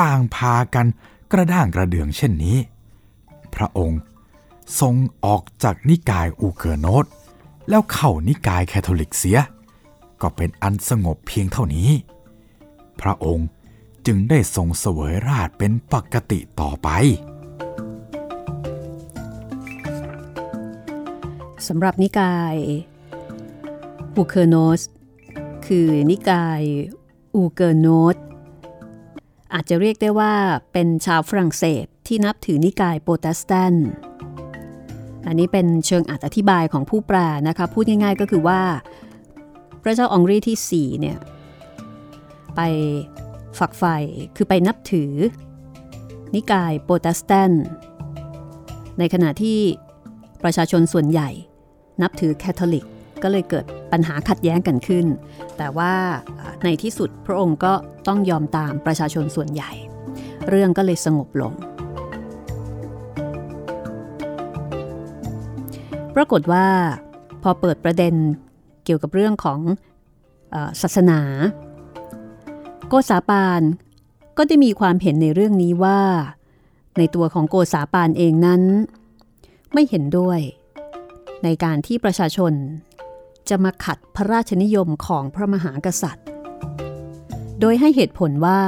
[0.01, 0.87] ต่างพากัน
[1.31, 2.57] กระด้างกระเดื่องเช่นนี้
[3.55, 4.01] พระองค์
[4.79, 4.95] ทรง
[5.25, 7.05] ออกจากนิกายอูเกอร์โนต
[7.69, 9.39] แล้วเข้านิกายแคทอลิกเสีย
[10.21, 11.89] ก็เป็นอันสงบเพียงเท่านี้
[13.01, 13.47] พระองค์
[14.05, 16.89] จึงได้ทรงเสวยราชย์เป็นปกติต่อไป
[21.67, 22.55] สำหรับนิกาย
[24.15, 24.81] อูเกอร์โนต
[25.65, 26.61] คือนิกาย
[27.35, 28.15] อูเกอร์โนต
[29.55, 30.33] อาจจะเรียกได้ว่า
[30.73, 33.89] เป็นชาวฝรั่งเศสที่นับถือนิกายโปรเตสแตนต์
[35.27, 38.61] อันนี้เป็นเชิงอธิบายของผู้แปลนะคะพูดง่ายๆก็คือว่า
[39.81, 41.17] พระเจ้าอ็องรีที่4เนี่ย
[42.55, 42.61] ไป
[43.59, 43.97] ฝักใฝ่
[44.35, 45.11] คือไปนับถือ
[46.35, 47.65] นิกายโปรเตสแตนต์
[48.99, 49.59] ในขณะที่
[50.43, 51.29] ประชาชนส่วนใหญ่
[52.01, 52.85] นับถือแคทอลิก
[53.23, 55.05] ก็เลยเกิดปัญหาขัดแย้งกันขึ้น
[55.57, 55.93] แต่ว่า
[56.63, 57.73] ในที่สุดพระองค์ก็
[58.07, 59.71] ต้องยอมตามประชาชนส่วนใหญ่
[60.49, 61.53] เรื่องก็เลยสงบลง
[66.15, 66.67] ปรากฏว่า
[67.43, 68.15] พอเปิดประเด็น
[68.85, 69.59] เกี่ยวกับเรื่องของ
[70.81, 71.21] ศาสนา
[72.87, 73.61] โกษาปาน
[74.37, 75.99] ก็ได้มีความเห็นในเรื่องนี้ว่า
[76.97, 78.61] ในตัวของโกษาปานเองนั้น
[79.73, 80.39] ไม่เห็นด้วย
[81.43, 82.53] ในการที่ประชาชน
[83.49, 86.25] จะมาขัดพระราชนิยมของพระมหากษัตริย์
[87.59, 88.61] โดยให้เหตุผลว่า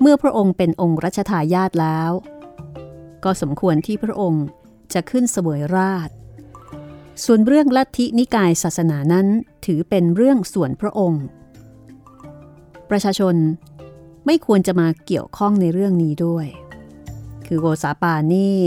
[0.00, 2.10] เมื่อพระองค์เป็นองค์รัชทายาทแล้ว
[3.24, 4.44] ก็สมควรที่พระองค์
[4.92, 6.10] จะขึ้นเสวยราช
[7.24, 9.26] ส่วนเรื่องลัทธินิกายศาสนานั้น
[9.66, 11.24] ถือเป็นเรื่องส่วนพระองค์
[12.90, 13.34] ประชาชน
[14.26, 16.46] ไม่ควรจะมาเกี่ยวข้องในเรื่องนี้ด้วย
[17.46, 18.60] คือโกษาปานนี่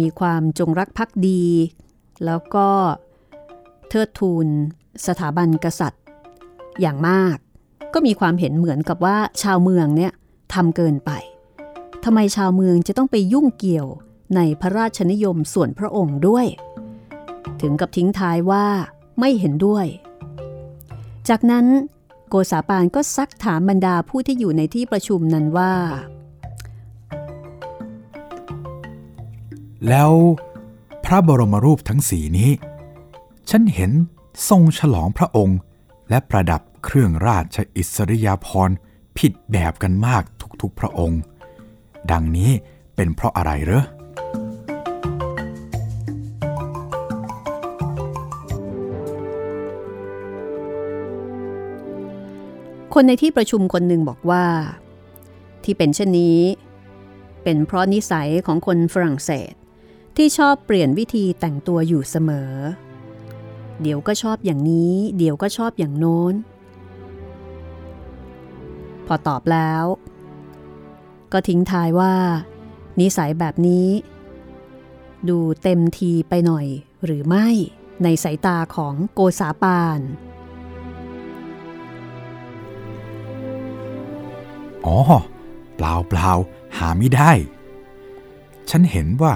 [0.00, 1.44] มีความจงรักภักดี
[2.24, 2.68] แล้วก็
[3.90, 4.46] เทิดทูน
[5.06, 6.02] สถาบันกษัตริย์
[6.80, 7.36] อย่างมาก
[7.94, 10.12] ก็มีความเห็นเหมือนกับว่าชาวเมืองเนี่ย
[10.54, 11.10] ทำเกินไป
[12.04, 13.86] ทำไมชาวเมืองจะต้องไปยุ่งเกี่ยว
[14.36, 16.46] ในพระราชนิยมส่วนพระองค์ด้วย
[17.60, 18.66] ถึงกับทิ้งท้ายว่า
[19.20, 19.86] ไม่เห็นด้วย
[21.28, 21.66] จากนั้น
[22.28, 25.74] โกษาปานก็ซักถามบรรดาผู้ที่อยู่ในที่ประชุมนั้นว่า
[29.88, 30.12] แล้ว
[31.04, 32.50] พระบรมรูปทั้งสีนี้
[33.48, 33.92] ฉันเห็น
[34.48, 35.58] ทรงฉลองพระองค์
[36.10, 38.76] และประดับเครื่องราชอิสริยาภรณ์
[39.18, 40.22] ผิดแบบกันมาก
[40.60, 41.20] ทุกๆพระองค์
[42.10, 42.50] ดังนี้
[42.96, 43.84] เป็นเพราะอะไรเหรอ
[52.94, 54.44] คนในที่ประชุมคนหนึ่งบอกว่า
[55.64, 56.38] ที่เป็นเช่นนี้
[57.42, 59.52] เป็นเพราะนิสัยของคนฝรั่งเศส
[60.16, 62.50] ที่ชอบเปลี่ยนวิธีแต่งตัวอยู่เสมอ
[63.82, 66.34] เดี๋ยวก็ชอบอย่างนี้ เดี๋ยวก็ชอบอย่างโน้น
[69.06, 69.84] พอตอบแล้ว
[71.32, 72.14] ก็ทิ้งทายว่า
[73.00, 73.88] นิสัยแบบนี้
[75.28, 76.66] ดูเต็มทีไปหน่อย
[77.04, 77.48] หรือไม่
[78.02, 80.00] ในสายตาของโกษาปาน
[84.86, 84.96] อ๋อ
[85.76, 86.30] เปล่าเปล่า
[86.76, 87.32] หาไม่ได้
[88.70, 89.34] ฉันเห็นว่า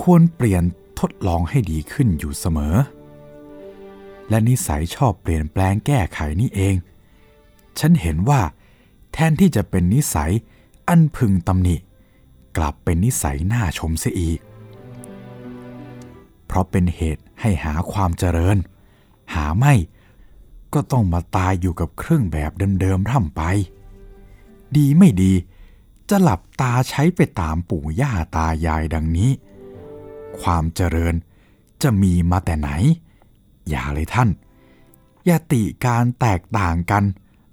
[0.00, 0.62] ควรเปลี่ยน
[1.00, 2.74] ทดลองให้ดีขึ้นอยู่เสมอ
[4.30, 6.74] และนิสัยชอบเปลี่ยนแปลงแก้ไขนี่เอง
[7.78, 8.40] ฉันเห็นว่า
[9.12, 10.32] แทนที่จะเป็นนิสัย
[10.88, 11.76] อันพึงตำหนิ
[12.56, 14.38] กลับเป็นนิสัยน่าชมเสียอีก
[16.46, 18.56] เพราะเป็นเหตุให้หาความเจริญ
[19.34, 19.74] หาไม่
[20.74, 22.50] ก็ต้องมาตายอยู่กับเครื่องแบบ
[22.80, 23.42] เดิมๆร่ำไป
[24.76, 25.32] ดีไม่ดี
[26.08, 29.30] จะหลับตาใช้ไปตามปู่ย่าตายายดังนี้
[30.40, 31.14] ความเจริญ
[31.82, 32.70] จะมีมาแต่ไหน
[33.68, 34.28] อย่าเลยท่าน
[35.26, 37.04] อย่าติการแตกต่างกัน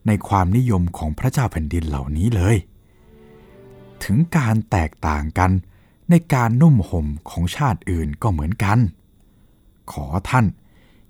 [0.08, 2.58] ในความนิยมของพระเจ้าแผ่นดินเหล่านี้เลย
[4.04, 5.52] ถึงการแตกต่างกัน
[6.10, 8.78] ในการนุ่มห่มของชาติอื่นก็เหมือนกัน
[9.92, 10.46] ขอท่าน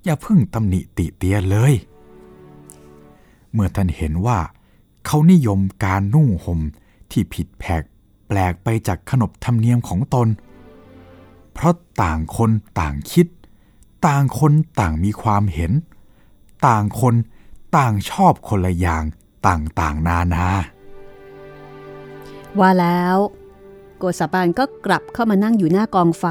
[0.03, 1.73] อย่าพึ่งตำหนิติเตียนเลย
[3.53, 4.39] เมื่อท่านเห็นว่า
[5.05, 6.59] เขานิยมการนุ่งห่ม
[7.11, 7.83] ที่ผิดแผก
[8.27, 10.27] แปลกไปจากขนบธรรมเนียมของตน
[11.53, 13.27] เพราะต่างคนต่างคิด
[14.05, 15.71] ต่างคนต่างมีความเห็น
[16.67, 17.15] ต่างคน
[17.77, 19.03] ต่างชอบคนละอย่าง
[19.47, 20.47] ต่างๆนานา
[22.59, 23.17] ว่าแล้ว
[23.97, 26.25] โกษปานก็กลับเข้ามานั่งอยู่หน้ากองไฟ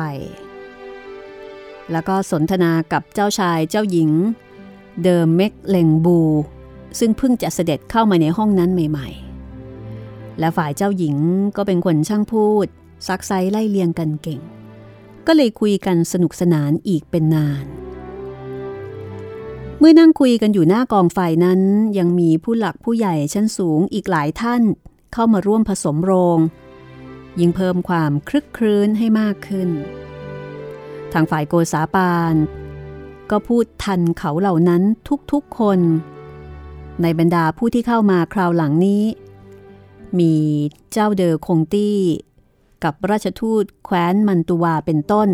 [1.92, 4.10] แล้วก็สนทนากับเจ้าชายเจ้าหญิง
[5.04, 6.18] เดิมเม็กเลงบู
[6.98, 9.08] ซึ่งเพิ่งจะเสด็จเข้ามาในห้องนั้นใหม่
[9.74, 11.16] ๆ และฝ่ายเจ้าหญิง
[11.56, 12.66] ก็เป็นคนช่างพูด
[13.08, 14.40] ซักไซไล่เลียงกันเก่ง
[15.26, 17.64] ก็เลยคุยกันสนุกสนานอีกเป็นนาน
[19.78, 21.60] เมื่อนั่งคุยกันอยู่หน้ากองไฟนั้น
[21.98, 24.62] ยังมีผู้หลักผู้ใหญ่ชั้นสูงอีกหลายท่าน
[25.12, 26.38] เข้ามาร่วมผสมโรง
[27.40, 29.68] ยิ่งเพิ่มความคลึกครื้นให้มากขึ้น
[31.12, 32.34] ทางฝ่ายโกษาปาน
[33.30, 34.82] ก็พูดทันเขาเหล่านั้น
[35.32, 35.80] ทุกๆคน
[37.02, 39.04] ในบรรดาผู้ที่เข้ามาคราวหลังนี้
[40.18, 40.34] มี
[40.92, 41.98] เจ้าเดอคงตี้
[42.84, 45.28] กับราชทูตแคว้นมันตุวาเป็นต้น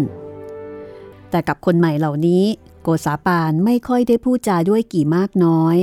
[1.31, 2.45] แต่กับคนใหม่เหล่านี้
[2.83, 5.77] โกษาปานไม่ค่อยได้พูดจาด้วยกี่มากน้อย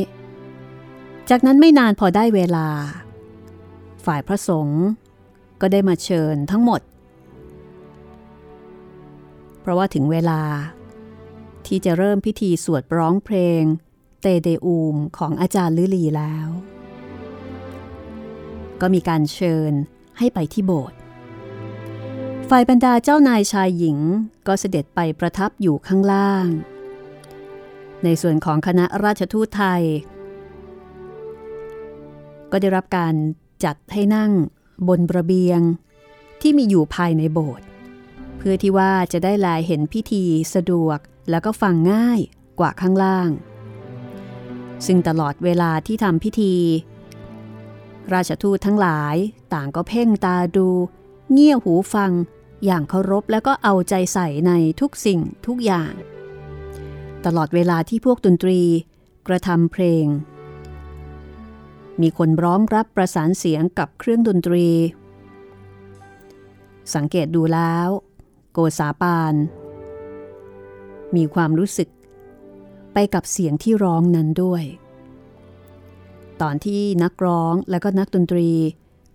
[1.30, 2.68] จากนั้นไม่นานพอได้เวลา
[4.05, 4.84] ฝ่ายพระสงฆ์
[5.62, 6.82] ก็ได้มาเชิญทั้งหมด
[9.60, 10.41] เพราะว่าถึงเวลา
[11.66, 13.64] ที่จะเริ่มพิธีสวดร้องเพลง
[14.22, 16.47] เตเดอูมของอาจารย์ลิลีแล้ว
[18.82, 19.72] ก็มีการเชิญ
[20.18, 20.98] ให้ไปที่โบสถ์
[22.53, 23.97] ฝ่ายบรรดาเจ้านายชายหญิง
[24.47, 26.47] ก็เสด็จไปประทับอยู่ข้างล่าง
[28.03, 29.83] ในส่วนของคณะราชทูตไทย
[32.51, 33.13] ก็ได้รับการ
[33.63, 34.31] จัดให้นั่ง
[34.87, 35.59] บนระเบียง
[36.41, 37.65] ที่มีอยู่ภายในโบสถ์
[38.37, 40.23] เพื่อที่ว่าจะได้ลายเห็นพิธี
[40.53, 42.19] สะดวกแล้วก็ฟังง่าย
[42.59, 43.29] กว่าข้างล่าง
[44.85, 46.55] ซึ่งตลอดเวลาที่ทำพิธี
[48.13, 49.15] ราชทูตทั้งหลาย
[49.53, 50.67] ต่างก็เพ่งตาดู
[51.31, 52.11] เงี่ยหูฟัง
[52.66, 54.51] อย่างเคารพแล้วก็เอาใจใส่ใน
[54.82, 55.93] ทุกสิ่งทุกอย่าง
[57.26, 58.60] ตลอดเวลาที่พวกดนตรี
[59.28, 60.05] กระทำเพลง
[62.01, 64.68] มีคนร้องรับประสานเสียงกับเครื่องดนตรี
[66.95, 67.88] สังเกตดูแล้ว
[68.53, 69.34] โกษาปาน
[71.16, 71.89] มีความรู้สึก
[72.93, 74.64] ไปกับเสียงที่ร้องนั้นด้วย
[76.41, 78.49] ตอนที่นักร้องและก็นักดนตรี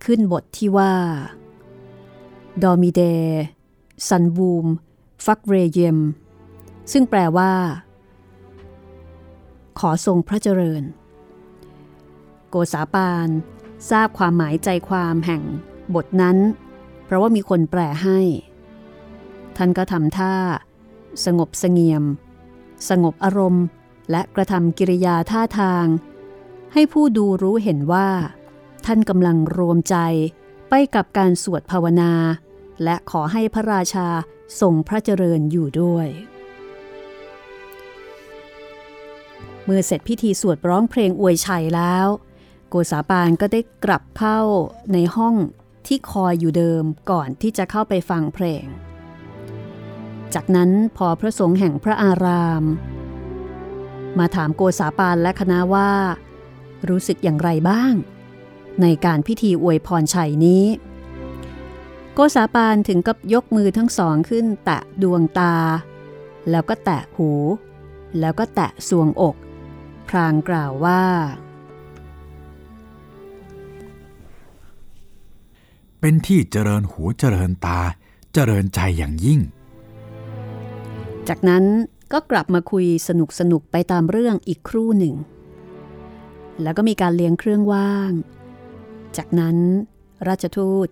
[0.05, 0.93] ขึ้นบทที่ว่า
[2.63, 3.01] ดอมิเด
[4.07, 4.65] ซันบูม
[5.25, 5.97] ฟักเรเยม
[6.91, 7.53] ซึ่งแปลว่า
[9.79, 10.83] ขอทรงพระเจริญ
[12.49, 13.29] โกษาปาน
[13.89, 15.41] ทราบความหมายใจความแห่ง
[15.95, 16.37] บทนั้น
[17.05, 18.19] เพราะว่ามีคนแปลให้
[19.57, 20.35] ท่านก็ทำท่า
[21.25, 22.03] สงบสงเงียม
[22.89, 23.65] สงบอารมณ์
[24.11, 25.85] และกระทำกิริยาท่าทาง
[26.73, 28.09] ให้ผู้ดูรู้เห็นว่า
[28.85, 29.97] ท่านกำลังรวมใจ
[30.69, 32.11] ไปกับการสวดภาวนา
[32.83, 34.07] และขอให้พระราชา
[34.61, 36.07] ทรงพระเจริญอยู่ด้วย
[39.65, 42.07] เมื่อเสร็จพิธีสวดร้องเพลงอวยชัยแล้ว
[42.69, 44.39] โกษาปานก็ได้กลับเข้า
[44.93, 45.35] ในห้อง
[45.87, 48.65] ที่คอยอยู่เดิมก่อนที่จะเข้าไปฟังเพลง
[50.33, 52.63] จากนั้นพอพระสงฆ์แห่งพระอาราม
[54.19, 55.91] มาถามโกษาปานและคณะว่า
[56.89, 57.93] รู้สึกอย่างไรบ้าง
[58.81, 60.63] ในการพิธีอวยพรชัยนี้
[62.17, 65.55] โกษาปานถึงกับยกมือทั้งสองขึ้นแตะดวงตา
[66.49, 67.31] แล้วก็แตะหู
[68.19, 69.35] แล้วก็แตะสวงอก
[70.07, 71.03] พรางกล่าวว่า
[75.99, 77.79] เป็นที่เจริญหูเจริญตา
[78.33, 79.39] เจริญใจอย่างยิ่ง
[81.27, 81.63] จากนั้น
[82.13, 85.15] ก็กลับมาคุยสนุกสนุกๆไปตามเรื่องอีกครู่หนึ่ง
[86.61, 88.11] แล้วก็มีการเลี้ยงเครื่องว่าง
[89.17, 89.57] จากนั้น
[90.27, 90.89] ราชทูต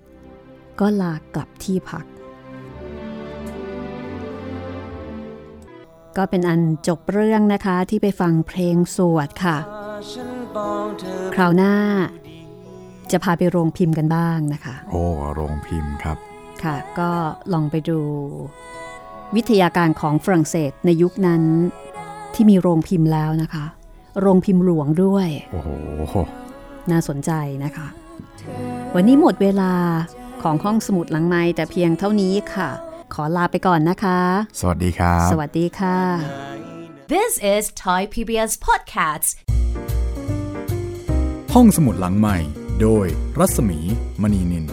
[0.80, 2.06] ก็ลากลับที่พัก
[6.18, 9.58] ก็เป็นอันจบเรื่องนะคะที่ไปฟังเพลงสวดค่ะ
[11.36, 11.74] คราวหน้า
[13.12, 15.04] จะพาไปโรงพิมพ์กันบ้างนะคะ โอ้
[15.34, 16.18] โรงพิมพ์ครับ
[16.64, 17.10] ค่ะ ก็
[17.54, 18.00] ลองไปดู
[19.36, 21.42] วิทยาการของฝรั่งเศสในยุคนั้น
[22.34, 23.66] ที่มีโรงพิมพ์แล้วนะคะ
[24.22, 26.16] โรงพิมพ์หลวงด้วย โอ้โห
[26.92, 27.32] น่าสนใจ
[27.64, 27.88] นะคะ
[28.96, 29.72] วันนี้หมดเวลา
[30.44, 32.70] ของห้องสมุดหลังไม้แต่เพียงเท่านี้ค่ะ
[33.14, 34.20] ขอลาไปก่อนนะคะ
[34.60, 35.98] สวัสดีครับ สวัสดีค่ะ
[37.14, 39.30] This is Thai PBS Podcasts.
[41.54, 42.38] ห้องสมุดหลังใหม่
[42.82, 43.06] โดย
[43.40, 43.80] รัศมี
[44.22, 44.66] มณีนิน